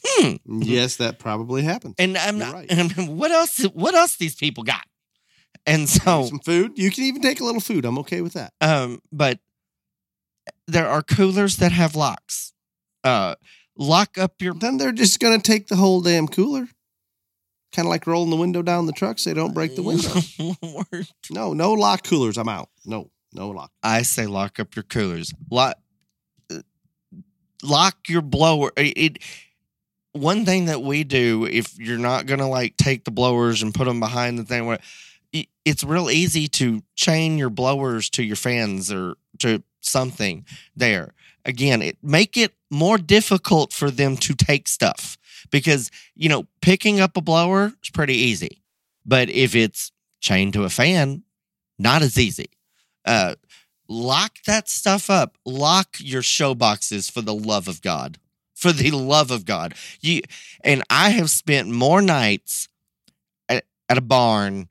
[0.05, 0.35] Hmm.
[0.61, 1.95] Yes, that probably happens.
[1.97, 2.53] And I'm You're not.
[2.53, 2.71] right.
[2.97, 3.59] And what else?
[3.73, 4.83] What else these people got?
[5.65, 6.73] And so, some food.
[6.75, 7.85] You can even take a little food.
[7.85, 8.53] I'm okay with that.
[8.59, 9.39] um, but
[10.67, 12.51] there are coolers that have locks.
[13.03, 13.35] Uh,
[13.77, 14.53] lock up your.
[14.53, 16.67] Then they're just gonna take the whole damn cooler.
[17.71, 20.13] Kind of like rolling the window down the truck so they don't break the window.
[21.31, 22.37] no, no lock coolers.
[22.37, 22.69] I'm out.
[22.85, 23.71] No, no lock.
[23.81, 25.33] I say lock up your coolers.
[25.49, 25.77] Lock.
[27.63, 28.71] Lock your blower.
[28.75, 29.17] It, it.
[30.13, 33.85] One thing that we do, if you're not gonna like take the blowers and put
[33.85, 34.77] them behind the thing,
[35.65, 40.45] it's real easy to chain your blowers to your fans or to something
[40.75, 41.13] there.
[41.45, 45.17] Again, it make it more difficult for them to take stuff
[45.51, 48.61] because you know picking up a blower is pretty easy,
[49.05, 49.91] but if it's
[50.21, 51.23] chained to a fan,
[51.77, 52.49] not as easy.
[53.05, 53.35] Uh,
[53.89, 55.37] lock that stuff up.
[55.45, 58.19] Lock your show boxes for the love of God.
[58.63, 59.73] For the love of God.
[59.99, 60.21] You
[60.63, 62.69] and I have spent more nights
[63.49, 64.69] at, at a barn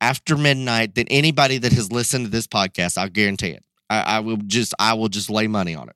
[0.00, 2.98] after midnight than anybody that has listened to this podcast.
[2.98, 3.64] I'll guarantee it.
[3.88, 5.94] I, I will just I will just lay money on it.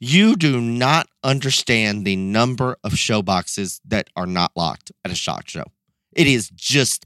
[0.00, 5.14] You do not understand the number of show boxes that are not locked at a
[5.14, 5.64] shot show.
[6.14, 7.04] It is just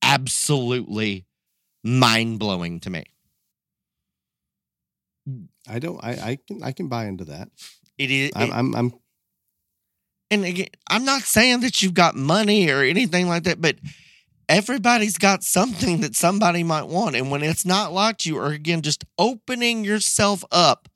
[0.00, 1.26] absolutely
[1.82, 3.04] mind blowing to me.
[5.68, 6.02] I don't.
[6.04, 6.62] I, I can.
[6.62, 7.48] I can buy into that.
[8.02, 8.32] It is.
[8.34, 8.52] I'm.
[8.52, 8.92] I'm, I'm
[10.30, 13.76] and again, I'm not saying that you've got money or anything like that, but
[14.48, 17.16] everybody's got something that somebody might want.
[17.16, 20.88] And when it's not like you, or again, just opening yourself up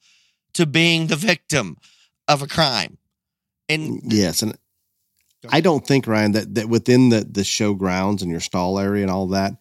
[0.55, 1.77] to being the victim
[2.27, 2.97] of a crime.
[3.69, 4.57] And mm, yes, and
[5.51, 9.03] I don't think Ryan that that within the the show grounds and your stall area
[9.03, 9.53] and all that,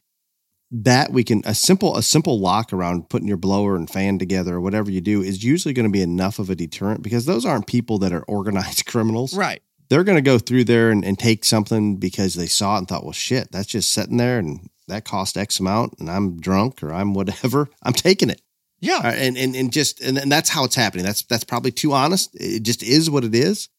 [0.71, 4.55] that we can a simple a simple lock around putting your blower and fan together
[4.55, 7.45] or whatever you do is usually going to be enough of a deterrent because those
[7.45, 9.35] aren't people that are organized criminals.
[9.35, 9.61] right.
[9.87, 12.87] They're going to go through there and, and take something because they saw it and
[12.87, 16.81] thought, well, shit, that's just sitting there and that cost X amount and I'm drunk
[16.81, 17.69] or I'm whatever.
[17.83, 18.41] I'm taking it.
[18.79, 19.01] Yeah.
[19.03, 21.05] Uh, and and and just and, and that's how it's happening.
[21.05, 22.31] That's that's probably too honest.
[22.33, 23.69] It just is what it is.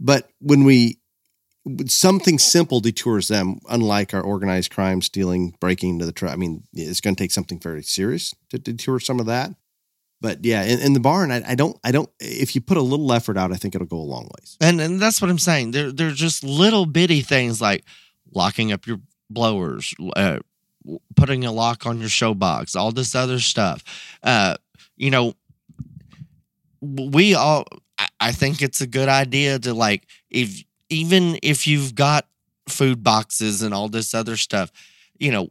[0.00, 0.98] But when we
[1.86, 6.32] something simple detours them, unlike our organized crime, stealing, breaking into the truck.
[6.32, 9.52] I mean, it's going to take something very serious to detour some of that.
[10.20, 12.08] But yeah, in, in the barn, I, I don't, I don't.
[12.20, 14.56] If you put a little effort out, I think it'll go a long ways.
[14.60, 15.72] And and that's what I'm saying.
[15.72, 17.84] They're they're just little bitty things like
[18.32, 20.38] locking up your blowers, uh,
[21.16, 23.82] putting a lock on your show box, all this other stuff.
[24.22, 24.56] Uh,
[24.96, 25.34] you know,
[26.80, 27.66] we all.
[28.20, 32.26] I think it's a good idea to like if even if you've got
[32.68, 34.70] food boxes and all this other stuff,
[35.18, 35.48] you know,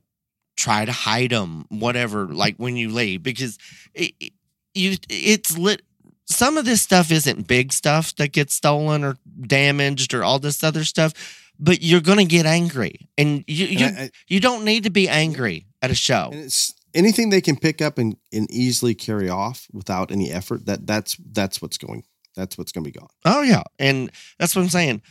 [0.55, 2.27] try to hide them, whatever.
[2.27, 3.57] Like when you leave, because
[3.93, 4.33] it, it-
[4.73, 5.81] you it's lit
[6.27, 10.63] some of this stuff isn't big stuff that gets stolen or damaged or all this
[10.63, 11.11] other stuff,
[11.59, 14.83] but you're going to get angry, and you And you, I- I- you don't need
[14.85, 16.29] to be angry at a show.
[16.31, 20.65] and it's anything they can pick up and, and easily carry off without any effort.
[20.67, 22.03] That that's that's what's going.
[22.35, 23.09] That's what's going to be gone.
[23.25, 25.01] Oh yeah, and that's what I'm saying.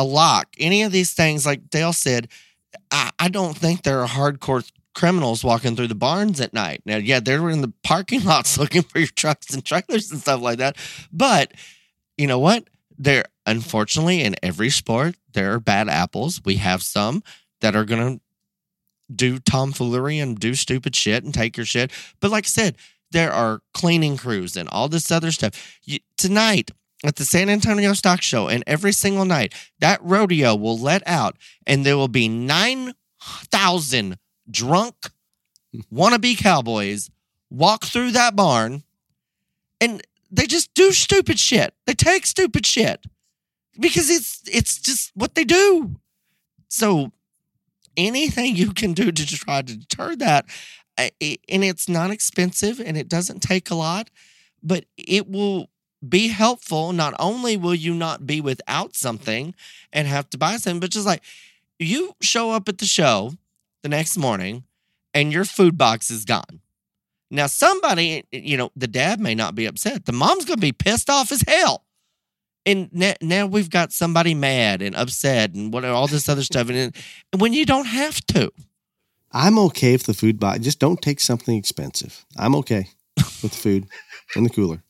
[0.00, 2.28] A lock, any of these things, like Dale said,
[2.90, 6.80] I, I don't think there are hardcore criminals walking through the barns at night.
[6.86, 8.62] Now, yeah, they're in the parking lots mm-hmm.
[8.62, 10.78] looking for your trucks and trailers and stuff like that.
[11.12, 11.52] But
[12.16, 12.68] you know what?
[12.96, 16.40] There, unfortunately, in every sport, there are bad apples.
[16.46, 17.22] We have some
[17.60, 18.20] that are going to
[19.14, 21.90] do tomfoolery and do stupid shit and take your shit.
[22.20, 22.76] But like I said,
[23.10, 25.78] there are cleaning crews and all this other stuff.
[25.84, 26.70] You, tonight
[27.04, 31.36] at the San Antonio Stock Show and every single night, that rodeo will let out
[31.66, 34.18] and there will be 9,000
[34.50, 34.94] drunk
[35.92, 37.10] wannabe cowboys
[37.48, 38.82] walk through that barn
[39.80, 41.74] and they just do stupid shit.
[41.86, 43.04] They take stupid shit
[43.78, 45.96] because it's it's just what they do.
[46.68, 47.12] So
[47.96, 50.46] anything you can do to try to deter that
[50.98, 54.10] and it's not expensive and it doesn't take a lot,
[54.62, 55.70] but it will
[56.06, 56.92] be helpful.
[56.92, 59.54] Not only will you not be without something
[59.92, 61.22] and have to buy something, but just like
[61.78, 63.32] you show up at the show
[63.82, 64.64] the next morning
[65.14, 66.60] and your food box is gone.
[67.30, 70.04] Now, somebody, you know, the dad may not be upset.
[70.04, 71.84] The mom's going to be pissed off as hell.
[72.66, 72.90] And
[73.22, 76.68] now we've got somebody mad and upset and what all this other stuff.
[76.68, 76.94] And,
[77.38, 78.52] when you don't have to,
[79.32, 82.26] I'm okay if the food box just don't take something expensive.
[82.36, 83.86] I'm okay with the food
[84.34, 84.82] in the cooler.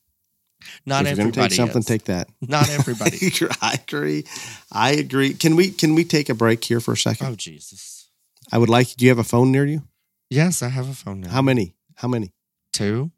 [0.85, 1.85] Not if you're going to everybody take something, is.
[1.85, 2.29] take that.
[2.41, 3.17] Not everybody.
[3.61, 4.25] I agree.
[4.71, 5.33] I agree.
[5.33, 7.27] Can we can we take a break here for a second?
[7.27, 8.09] oh Jesus!
[8.51, 8.95] I would like.
[8.95, 9.83] Do you have a phone near you?
[10.29, 11.29] Yes, I have a phone now.
[11.29, 11.75] How many?
[11.95, 12.31] How many?
[12.73, 13.11] Two?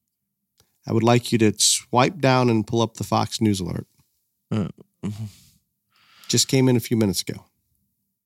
[0.85, 3.87] I would like you to swipe down and pull up the Fox News alert.
[4.51, 4.67] Uh,
[5.05, 5.27] mhm.
[6.27, 7.45] Just came in a few minutes ago.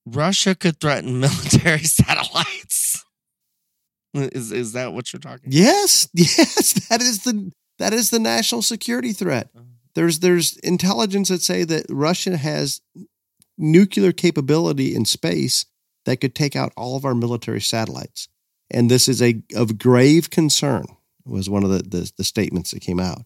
[0.05, 3.03] Russia could threaten military satellites.
[4.13, 5.51] Is is that what you're talking?
[5.51, 9.49] Yes, yes, that is the that is the national security threat.
[9.95, 12.82] There's there's intelligence that say that Russia has
[13.57, 15.65] nuclear capability in space
[16.05, 18.28] that could take out all of our military satellites,
[18.69, 20.86] and this is a of grave concern.
[21.25, 23.25] Was one of the the, the statements that came out.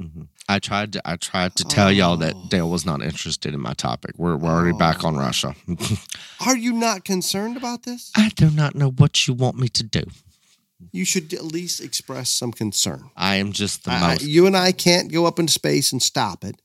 [0.00, 0.28] Mhm.
[0.48, 2.16] I tried to I tried to tell y'all Oh.
[2.16, 4.12] that Dale was not interested in my topic.
[4.16, 5.18] We're we're already back on Oh.
[5.18, 5.54] Russia.
[6.46, 8.10] Are you not concerned about this?
[8.16, 10.04] I do not know what you want me to do.
[10.92, 13.10] You should at least express some concern.
[13.16, 16.44] I am just the I- you and I can't go up into space and stop
[16.44, 16.60] it,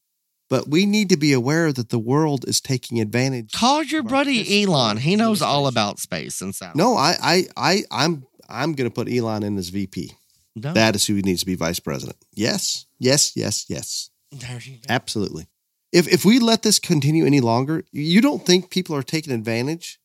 [0.49, 3.51] but we need to be aware that the world is taking advantage.
[3.51, 4.97] Call your buddy Elon.
[4.97, 6.75] He knows all about space and stuff.
[6.75, 10.11] No, I, I, I, I'm, I'm going to put Elon in as VP.
[10.55, 10.73] no.
[10.73, 12.17] That is who he needs to be vice president.
[12.33, 14.85] Yes, yes, yes, yes, there you go.
[14.89, 15.47] absolutely.
[15.93, 19.99] If if we let this continue any longer, you don't think people are taking advantage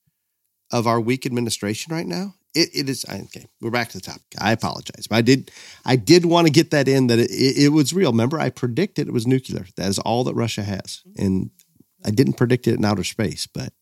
[0.70, 2.34] of our weak administration right now?
[2.54, 3.46] It, it is okay.
[3.60, 4.22] We're back to the topic.
[4.38, 5.50] I apologize, but I did
[5.84, 8.10] I did want to get that in that it, it, it was real.
[8.10, 9.66] Remember, I predicted it was nuclear.
[9.76, 11.24] That is all that Russia has, mm-hmm.
[11.24, 11.50] and
[12.04, 13.46] I didn't predict it in outer space.
[13.46, 13.72] But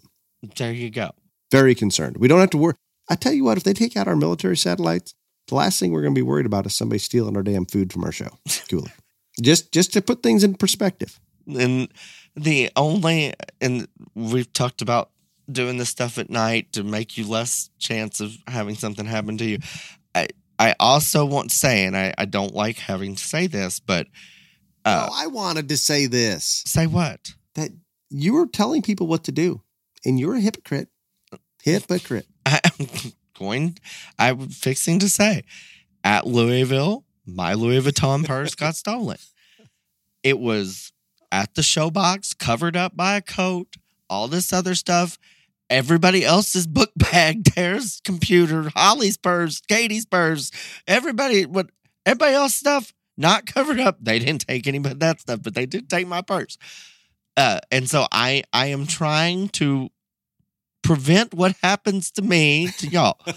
[0.56, 1.10] There you go.
[1.50, 2.18] very concerned.
[2.18, 2.74] We don't have to worry.
[3.08, 5.14] I tell you what, if they take out our military satellites,
[5.48, 7.92] the last thing we're going to be worried about is somebody stealing our damn food
[7.92, 8.38] from our show
[8.70, 8.92] cooler.
[9.42, 11.18] just just to put things in perspective.
[11.48, 11.88] And
[12.36, 15.10] the only and we've talked about
[15.52, 19.44] doing this stuff at night to make you less chance of having something happen to
[19.44, 19.58] you.
[20.14, 20.28] I
[20.58, 24.06] I also want to say, and I, I don't like having to say this, but
[24.84, 27.34] uh, oh, I wanted to say this say what?
[27.54, 27.70] that
[28.08, 29.62] you were telling people what to do,
[30.04, 30.88] and you're a hypocrite.
[31.62, 32.26] Hypocrite.
[32.46, 32.86] I'm
[33.38, 33.78] going.
[34.18, 35.44] I'm fixing to say,
[36.02, 39.18] at Louisville, my Louis Vuitton purse got stolen.
[40.22, 40.92] It was
[41.32, 43.76] at the showbox, covered up by a coat,
[44.08, 45.18] all this other stuff.
[45.70, 50.50] Everybody else's book bag, Tara's computer, Holly's purse, Katie's purse,
[50.86, 51.70] everybody, what
[52.04, 53.98] everybody else stuff not covered up.
[54.00, 56.58] They didn't take any of that stuff, but they did take my purse.
[57.36, 59.90] Uh, and so I, I am trying to
[60.82, 63.20] prevent what happens to me to y'all.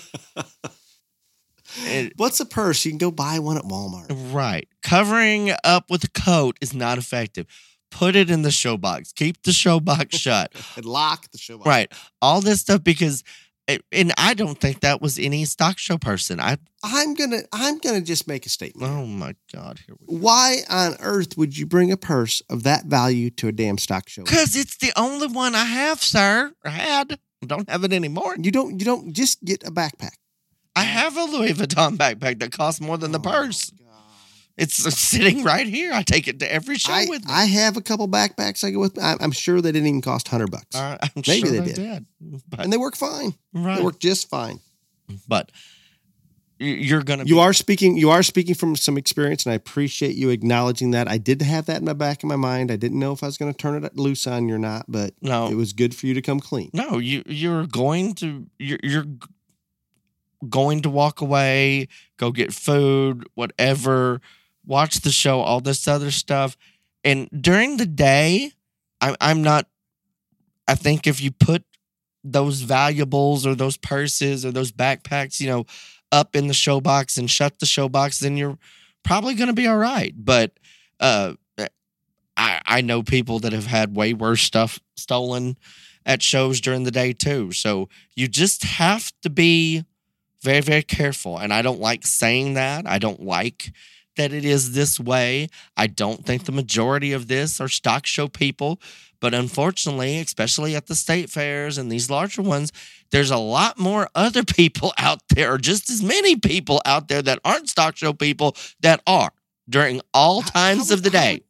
[2.17, 2.85] What's a purse?
[2.85, 4.07] You can go buy one at Walmart.
[4.33, 4.67] Right.
[4.81, 7.45] Covering up with a coat is not effective.
[7.93, 9.11] Put it in the show box.
[9.13, 10.51] Keep the show box shut.
[10.75, 11.57] And lock the show.
[11.57, 11.67] Box.
[11.67, 11.91] Right.
[12.21, 13.23] All this stuff because
[13.67, 16.39] eh, and I don't think that was any stock show person.
[16.39, 18.91] I I'm gonna I'm gonna just make a statement.
[18.91, 20.21] oh my god, here we go.
[20.21, 24.09] Why on earth would you bring a purse of that value to a damn stock
[24.09, 24.23] show?
[24.23, 26.51] Cause it's the only one I have, sir.
[26.65, 27.19] Or had.
[27.45, 28.35] Don't have it anymore.
[28.39, 30.13] You don't you don't just get a backpack.
[30.75, 33.71] I have a Louis Vuitton backpack that costs more than the Oh, purse.
[34.57, 35.91] It's sitting right here.
[35.93, 37.33] I take it to every show I, with me.
[37.33, 38.97] I have a couple backpacks I go with.
[39.01, 42.05] I, I'm sure they didn't even cost hundred bucks, Uh, Maybe sure they they, did.
[42.21, 42.41] did.
[42.59, 43.33] And they work fine.
[43.53, 43.77] right.
[43.77, 44.59] They work just fine.
[45.27, 45.51] but
[46.59, 47.97] you're gonna You are speaking.
[47.97, 51.09] You are speaking from some experience, and I appreciate you acknowledging that.
[51.09, 52.71] I did have that in the back of my mind.
[52.71, 54.85] I didn't know if I was going to turn it loose on you or not,
[54.87, 56.69] but no it was good for you to come clean.
[56.71, 59.05] no you you're going to you're, you're
[60.47, 61.87] going to walk away
[62.17, 64.21] go get food whatever
[64.65, 66.57] watch the show all this other stuff
[67.03, 68.51] and during the day
[69.01, 69.67] I, i'm not
[70.67, 71.63] i think if you put
[72.23, 75.65] those valuables or those purses or those backpacks you know
[76.11, 78.57] up in the show box and shut the show box then you're
[79.03, 80.51] probably going to be all right but
[80.99, 81.33] uh
[82.35, 85.57] I, I know people that have had way worse stuff stolen
[86.05, 87.51] at shows during the day too.
[87.51, 89.85] So you just have to be
[90.41, 91.37] very, very careful.
[91.37, 92.85] And I don't like saying that.
[92.87, 93.71] I don't like
[94.15, 95.49] that it is this way.
[95.75, 98.79] I don't think the majority of this are stock show people.
[99.19, 102.73] But unfortunately, especially at the state fairs and these larger ones,
[103.11, 107.21] there's a lot more other people out there, or just as many people out there
[107.21, 109.31] that aren't stock show people that are
[109.69, 111.41] during all times how of the how day.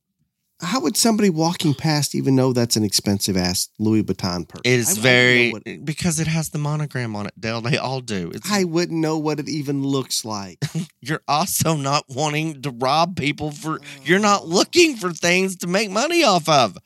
[0.63, 4.61] How would somebody walking past even know that's an expensive ass Louis Vuitton purse?
[4.63, 7.61] It is I very what- because it has the monogram on it, Dale.
[7.61, 8.31] They all do.
[8.33, 10.59] It's, I wouldn't know what it even looks like.
[11.01, 13.75] you're also not wanting to rob people for.
[13.75, 13.79] Uh.
[14.03, 16.77] You're not looking for things to make money off of.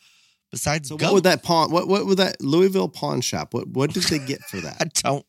[0.49, 1.71] Besides, So what would that pawn?
[1.71, 3.53] What what would that Louisville pawn shop?
[3.53, 4.78] What what did they get for that?
[4.80, 5.25] I don't.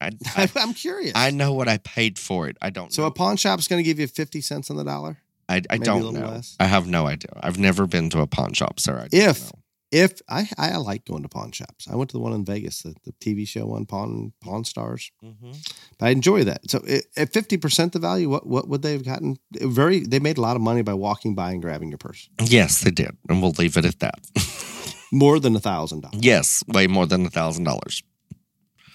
[0.00, 0.10] I, I,
[0.56, 1.12] I, am curious.
[1.14, 2.56] I know what I paid for it.
[2.62, 2.90] I don't.
[2.92, 3.08] so know.
[3.08, 5.18] a pawn shop's going to give you fifty cents on the dollar.
[5.48, 6.28] I, I maybe don't know.
[6.28, 6.56] less.
[6.60, 7.30] I have no idea.
[7.42, 8.98] I've never been to a pawn shop, sir.
[9.00, 9.58] I If- know.
[9.94, 11.86] If I I like going to pawn shops.
[11.86, 15.10] I went to the one in Vegas, the, the TV show one, Pawn Pawn Stars.
[15.22, 15.54] Mhm.
[15.98, 16.62] But I enjoy that.
[16.70, 19.36] So i- at fifty percent the value, what what would they have gotten?
[19.52, 20.00] Very.
[20.00, 22.26] They made a lot of money by walking by and grabbing your purse.
[22.40, 24.18] yes, they did, and we'll leave it at that.
[25.12, 26.20] More than a thousand dollars.
[26.24, 28.02] yes, way more than a thousand dollars.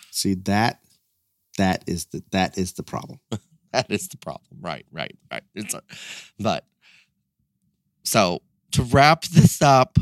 [0.09, 0.79] See that
[1.59, 3.19] that is the that is the problem.
[3.73, 4.59] That is the problem.
[4.61, 5.43] Right, right, right.
[5.53, 5.81] It's a,
[6.39, 6.65] but
[8.03, 8.41] so
[8.71, 9.97] to wrap this up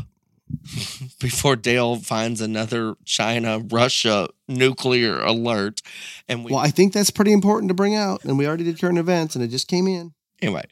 [1.19, 5.81] before Dale finds another China Russia nuclear alert,
[6.27, 8.79] and we Well, I think that's pretty important to bring out, and we already did
[8.79, 10.13] current events, and it just came in.
[10.41, 10.65] anyway,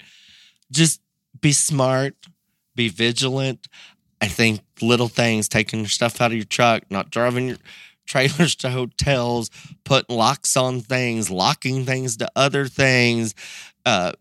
[0.71, 1.01] just
[1.41, 2.15] be smart,
[2.75, 3.67] be vigilant.
[4.21, 7.57] I think little things, taking your stuff out of your truck, not driving your
[8.05, 9.49] trailers to hotels,
[9.83, 13.35] putting locks on things, locking things to other things,
[13.85, 14.13] uh,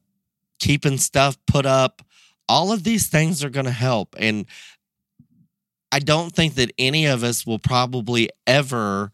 [0.59, 2.03] keeping stuff put up.
[2.49, 4.15] All of these things are going to help.
[4.19, 4.47] And
[5.91, 9.13] I don't think that any of us will probably ever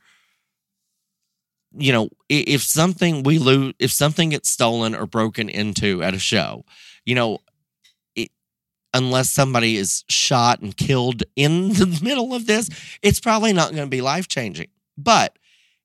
[1.77, 6.19] you know, if something we lose, if something gets stolen or broken into at a
[6.19, 6.65] show,
[7.05, 7.39] you know,
[8.99, 12.69] unless somebody is shot and killed in the middle of this,
[13.01, 14.69] it's probably not going to be life changing.
[14.97, 15.39] But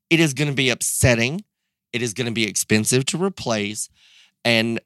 [0.09, 1.45] it is going to be upsetting.
[1.93, 3.89] It is going to be expensive to replace.
[4.43, 4.79] And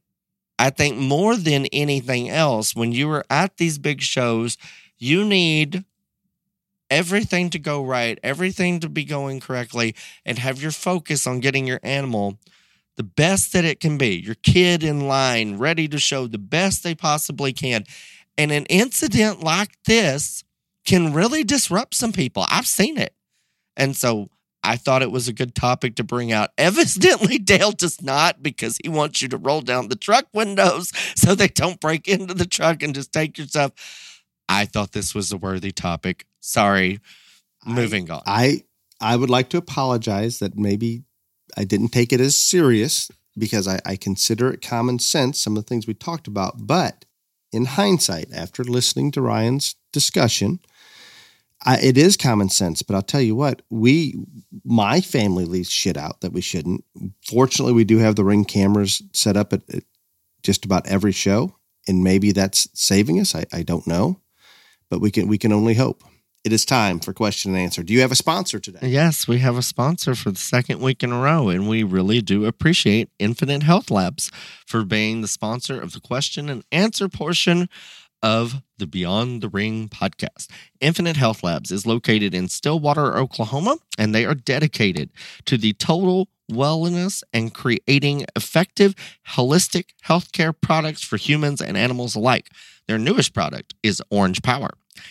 [0.60, 4.58] I think more than anything else, when you are at these big shows,
[4.98, 5.86] you need
[6.90, 11.66] everything to go right, everything to be going correctly, and have your focus on getting
[11.66, 12.38] your animal
[12.98, 14.16] the best that it can be.
[14.16, 17.86] Your kid in line, ready to show the best they possibly can.
[18.38, 20.44] And an incident like this
[20.86, 22.46] can really disrupt some people.
[22.50, 23.14] I've seen it.
[23.76, 24.30] And so
[24.64, 26.50] I thought it was a good topic to bring out.
[26.58, 31.36] Evidently, Dale does not because he wants you to roll down the truck windows so
[31.36, 34.24] they don't break into the truck and just take your stuff.
[34.50, 36.26] I thought this was a worthy topic.
[36.40, 37.00] Sorry.
[37.66, 38.22] Moving on.
[38.26, 38.64] I
[39.00, 41.04] I would like to apologize that maybe
[41.56, 45.64] I didn't take it as serious because I, I consider it common sense, some of
[45.64, 46.66] the things we talked about.
[46.66, 47.06] But
[47.52, 50.60] in hindsight, after listening to Ryan's discussion,
[51.66, 52.82] I, it is common sense.
[52.82, 54.16] But I'll tell you what, we,
[54.64, 56.84] my family leaves shit out that we shouldn't.
[57.26, 59.84] Fortunately, we do have the ring cameras set up at, at
[60.44, 61.56] just about every show,
[61.88, 63.34] and maybe that's saving us.
[63.34, 64.20] I, I don't know,
[64.90, 66.04] but we can we can only hope.
[66.48, 67.84] It is time for question and answer.
[67.84, 68.88] Do you have a sponsor today?
[68.88, 72.22] Yes, we have a sponsor for the second week in a row, and we really
[72.22, 74.32] do appreciate Infinite Health Labs
[74.66, 77.68] for being the sponsor of the question and answer portion
[78.24, 80.48] of the Beyond the Ring podcast.
[80.80, 85.10] Infinite Health Labs is located in Stillwater, Oklahoma, and they are dedicated
[85.48, 88.96] to the total wellness and creating effective,
[89.32, 92.50] holistic healthcare products for humans and animals alike.
[92.88, 94.70] Their newest product is Orange Power.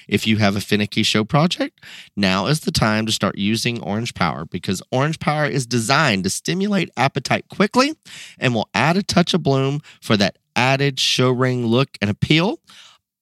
[0.09, 1.81] If you have a finicky show project,
[2.17, 6.31] now is the time to start using Orange Power because Orange Power is designed to
[6.31, 7.95] stimulate appetite quickly
[8.39, 12.61] and will add a touch of bloom for that added show ring look and appeal.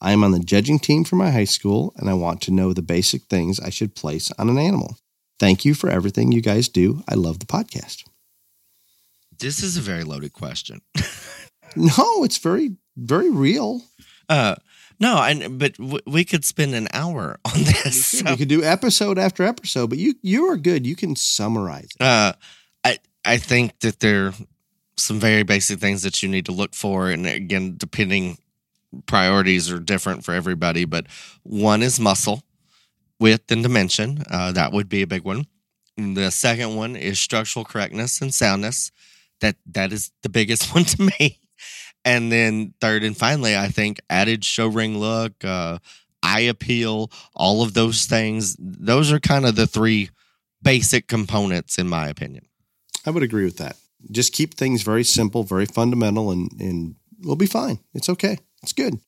[0.00, 2.72] I am on the judging team for my high school, and I want to know
[2.72, 4.98] the basic things I should place on an animal.
[5.40, 7.02] Thank you for everything you guys do.
[7.08, 8.04] I love the podcast.
[9.38, 10.80] This is a very loaded question.
[11.76, 13.82] No, it's very, very real.
[14.28, 14.54] Uh,
[15.00, 17.84] no, and but w- we could spend an hour on this.
[17.84, 20.86] We so- could, we could do episode after episode, but you you are good.
[20.86, 22.00] You can summarize it.
[22.04, 22.34] Uh,
[22.84, 24.34] I I think that there are
[24.96, 28.38] some very basic things that you need to look for, and again, depending
[29.06, 30.84] priorities are different for everybody.
[30.84, 31.06] But
[31.42, 32.42] one is muscle,
[33.18, 34.22] width, and dimension.
[34.30, 35.46] Uh, that would be a big one.
[35.96, 38.90] And the second one is structural correctness and soundness.
[39.40, 41.40] That that is the biggest one to me.
[42.04, 45.78] And then third and finally, I think added show ring look, uh,
[46.22, 48.56] eye appeal, all of those things.
[48.58, 50.10] Those are kind of the three
[50.62, 52.46] basic components, in my opinion.
[53.06, 53.76] I would agree with that.
[54.10, 57.78] Just keep things very simple, very fundamental, and and we'll be fine.
[57.94, 58.38] It's okay.
[58.64, 59.00] It's good.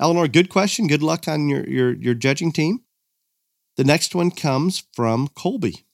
[0.00, 0.88] Eleanor, good question.
[0.88, 2.80] Good luck on your your your judging team.
[3.76, 5.86] The next one comes from Colby.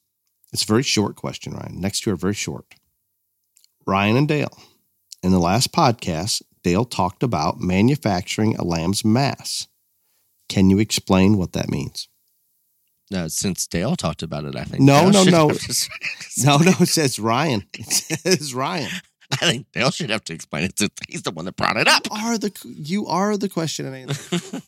[0.51, 1.79] It's a very short question, Ryan.
[1.79, 2.73] Next two are very short.
[3.85, 4.57] Ryan and Dale.
[5.21, 9.67] In the last podcast, Dale talked about manufacturing a lamb's mass.
[10.49, 12.07] Can you explain what that means?
[13.27, 14.81] Since Dale talked about it, I think.
[14.81, 15.51] No, no, no.
[16.43, 17.67] No, no, it says Ryan.
[17.77, 18.89] It says Ryan.
[19.41, 21.87] I think Dale should have to explain it since he's the one that brought it
[21.87, 22.07] up.
[22.07, 24.61] You are the you are the question and answer.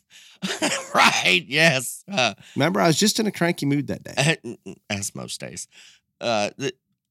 [0.95, 1.43] right?
[1.47, 2.03] Yes.
[2.11, 4.37] Uh, Remember, I was just in a cranky mood that day.
[4.89, 5.67] as most days.
[6.21, 6.49] Uh,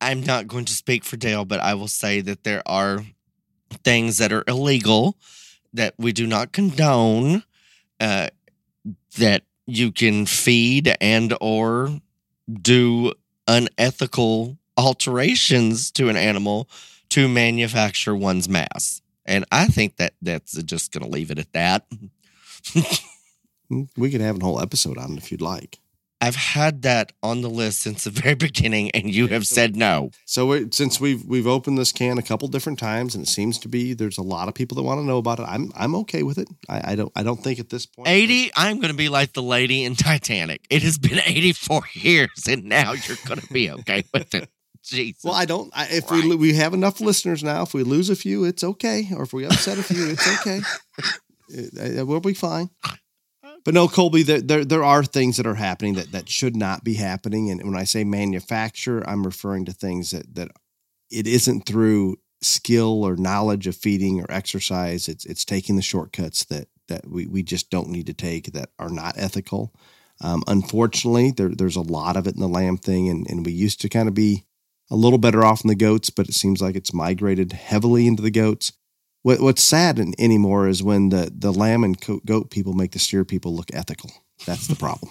[0.01, 3.05] I'm not going to speak for Dale, but I will say that there are
[3.85, 5.17] things that are illegal
[5.73, 7.45] that we do not condone.
[8.01, 8.29] Uh,
[9.19, 12.01] that you can feed and or
[12.51, 13.13] do
[13.47, 16.69] unethical alterations to an animal
[17.13, 19.01] to manufacture one's mass.
[19.25, 21.87] And I think that that's just going to leave it at that.
[23.97, 25.79] We could have a whole episode on it if you'd like.
[26.21, 30.11] I've had that on the list since the very beginning, and you have said no.
[30.25, 33.59] So it, since we've we've opened this can a couple different times, and it seems
[33.61, 35.47] to be there's a lot of people that want to know about it.
[35.49, 36.49] I'm I'm okay with it.
[36.69, 39.33] I, I don't I don't think at this point 80, I'm going to be like
[39.33, 40.65] the lady in Titanic.
[40.71, 44.49] It has been 84 years, and now you're going to be okay with it.
[44.85, 45.25] Jesus.
[45.25, 45.71] Well, I don't.
[45.75, 49.09] I, if we we have enough listeners now, if we lose a few, it's okay.
[49.15, 50.61] Or if we upset a few, it's okay.
[51.49, 52.71] It- it- we'll be fine.
[53.65, 56.83] But no, Colby, there, there there are things that are happening that that should not
[56.83, 57.51] be happening.
[57.51, 60.49] And when I say manufacture, I'm referring to things that that
[61.11, 65.09] it isn't through skill or knowledge of feeding or exercise.
[65.09, 68.71] It's it's taking the shortcuts that that we, we just don't need to take that
[68.79, 69.73] are not ethical.
[70.21, 73.53] Um, unfortunately, there, there's a lot of it in the lamb thing, and, and we
[73.53, 74.45] used to kind of be
[74.93, 78.23] a little better off in the goats, but it seems like it's migrated heavily into
[78.23, 78.73] the goats.
[79.23, 82.99] What, what's sad in, anymore is when the, the lamb and goat people make the
[82.99, 84.11] steer people look ethical.
[84.45, 85.11] That's the problem.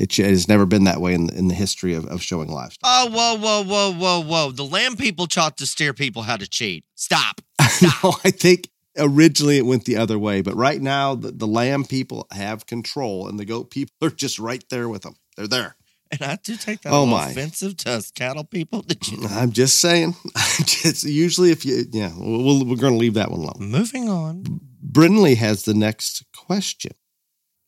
[0.00, 2.80] It has never been that way in the, in the history of, of showing livestock.
[2.84, 4.50] Oh, whoa, whoa, whoa, whoa, whoa.
[4.50, 6.84] The lamb people taught the steer people how to cheat.
[6.96, 7.40] Stop.
[7.60, 8.02] Stop.
[8.02, 11.84] no, I think originally it went the other way, but right now the, the lamb
[11.84, 15.14] people have control and the goat people are just right there with them.
[15.36, 15.76] They're there.
[16.10, 17.30] And I do take that oh my.
[17.30, 18.82] offensive to us cattle people.
[18.86, 19.18] Did you?
[19.28, 20.14] I'm just saying.
[20.64, 23.56] just usually, if you, yeah, we we are going to leave that one alone.
[23.58, 24.60] Moving on.
[24.82, 26.92] Brindley has the next question.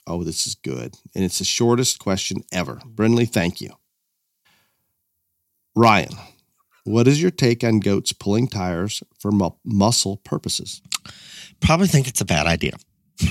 [0.07, 0.97] Oh, this is good.
[1.15, 2.81] And it's the shortest question ever.
[2.87, 3.71] Brindley, thank you.
[5.77, 6.15] Ryan,
[6.85, 10.83] what is your take on goats pulling tires for mu- muscle purposes?
[11.61, 12.73] Probably think it's a bad idea.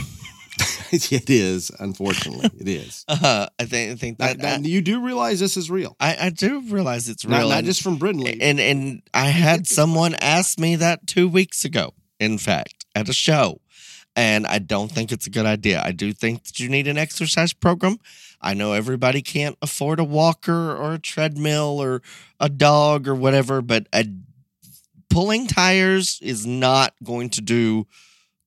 [1.12, 3.06] it is, unfortunately, it is.
[3.22, 5.96] Uh, I think I think that now, now, you do realize this is real.
[6.00, 8.40] I, I do realize it's real, not, not just from Brindley.
[8.40, 11.94] And and I had someone ask me that two weeks ago.
[12.20, 13.60] In fact, at a show,
[14.16, 15.82] and I don't think it's a good idea.
[15.84, 17.98] I do think that you need an exercise program.
[18.42, 22.02] I know everybody can't afford a walker or a treadmill or
[22.40, 24.06] a dog or whatever, but a,
[25.10, 27.86] pulling tires is not going to do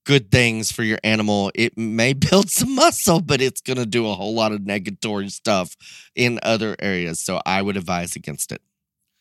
[0.04, 1.50] good things for your animal.
[1.54, 5.30] It may build some muscle, but it's going to do a whole lot of negatory
[5.30, 5.76] stuff
[6.14, 7.20] in other areas.
[7.20, 8.62] So I would advise against it.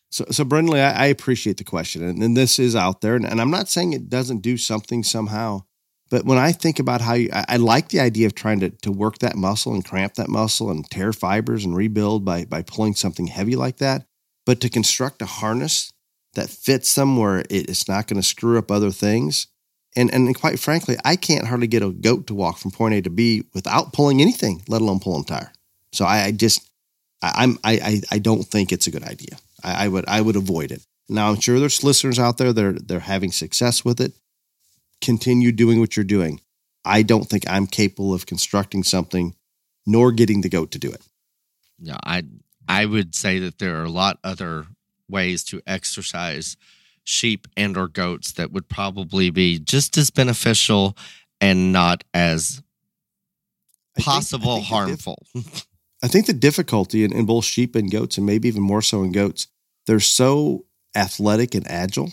[0.09, 3.25] So, so Brindley, I, I appreciate the question, and, and, this is out there, and,
[3.25, 5.61] and, I'm not saying it doesn't do something somehow,
[6.09, 8.71] but when I think about how you, I, I, like the idea of trying to
[8.71, 12.61] to work that muscle and cramp that muscle and tear fibers and rebuild by by
[12.61, 14.05] pulling something heavy like that,
[14.45, 15.93] but to construct a harness
[16.34, 19.47] that fits them where it, it's not going to screw up other things
[19.95, 23.01] and and quite frankly, I can't hardly get a goat to walk from point A
[23.01, 25.51] to B without pulling anything, let alone pulling a tire.
[25.91, 26.69] So I, I just
[27.21, 29.37] I, I'm I, I don't think it's a good idea.
[29.63, 30.81] I, I would I would avoid it.
[31.09, 34.13] Now I'm sure there's listeners out there that are they're having success with it.
[35.01, 36.41] Continue doing what you're doing.
[36.85, 39.35] I don't think I'm capable of constructing something
[39.85, 41.01] nor getting the goat to do it.
[41.79, 42.23] Yeah, I
[42.67, 44.67] I would say that there are a lot other
[45.09, 46.55] ways to exercise
[47.12, 50.97] sheep and or goats that would probably be just as beneficial
[51.39, 52.64] and not as
[53.99, 55.24] possible I think, I think harmful.
[55.36, 55.68] Dif-
[56.03, 59.03] I think the difficulty in, in both sheep and goats, and maybe even more so
[59.03, 59.47] in goats,
[59.86, 62.12] they're so athletic and agile.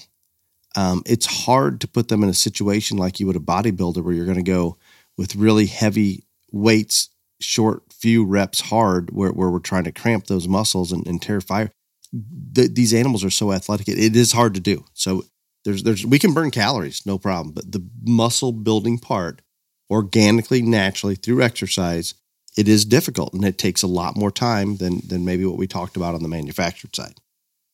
[0.76, 4.12] Um, it's hard to put them in a situation like you would a bodybuilder where
[4.12, 4.76] you're going to go
[5.16, 7.09] with really heavy weights,
[7.40, 11.40] short few reps hard, where, where we're trying to cramp those muscles and, and tear
[11.40, 11.72] fire
[12.12, 13.88] the, these animals are so athletic.
[13.88, 14.84] It, it is hard to do.
[14.94, 15.24] So
[15.64, 17.52] there's there's we can burn calories, no problem.
[17.52, 19.42] But the muscle building part,
[19.90, 22.14] organically, naturally through exercise,
[22.56, 25.66] it is difficult and it takes a lot more time than than maybe what we
[25.66, 27.20] talked about on the manufactured side.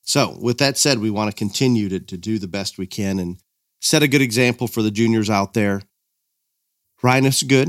[0.03, 3.19] So with that said, we want to continue to, to do the best we can
[3.19, 3.39] and
[3.81, 5.81] set a good example for the juniors out there.
[7.03, 7.69] Ryan is good,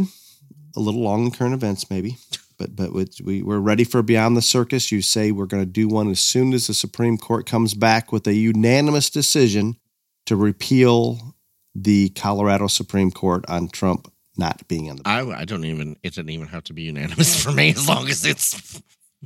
[0.75, 2.17] a little long in current events, maybe
[2.57, 2.91] but but
[3.23, 4.91] we we're ready for Beyond the Circus.
[4.91, 8.11] You say we're going to do one as soon as the Supreme Court comes back
[8.11, 9.77] with a unanimous decision
[10.25, 11.35] to repeal
[11.73, 15.03] the Colorado Supreme Court on Trump not being on the.
[15.05, 18.09] I I don't even it doesn't even have to be unanimous for me as long
[18.09, 18.81] as it's.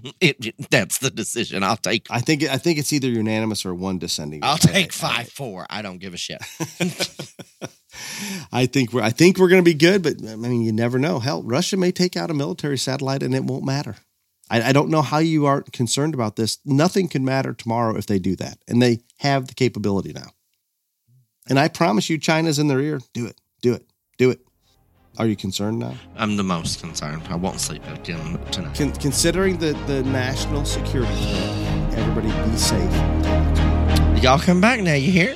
[0.21, 1.63] It, that's the decision.
[1.63, 2.07] I'll take.
[2.09, 4.41] I think I think it's either unanimous or one dissenting.
[4.43, 5.65] I'll take five four.
[5.69, 6.41] I don't give a shit.
[8.51, 10.99] I think we're I think we're going to be good, but I mean, you never
[10.99, 11.19] know.
[11.19, 13.95] Hell, Russia may take out a military satellite, and it won't matter.
[14.49, 16.57] I, I don't know how you aren't concerned about this.
[16.65, 20.31] Nothing can matter tomorrow if they do that, and they have the capability now.
[21.47, 22.99] And I promise you, China's in their ear.
[23.13, 23.39] Do it.
[23.61, 23.85] Do it.
[24.17, 24.41] Do it.
[25.19, 25.95] Are you concerned now?
[26.15, 27.23] I'm the most concerned.
[27.29, 28.73] I won't sleep again tonight.
[28.77, 32.93] Con- considering the, the national security threat, everybody be safe.
[34.23, 35.35] Y'all come back now, you hear?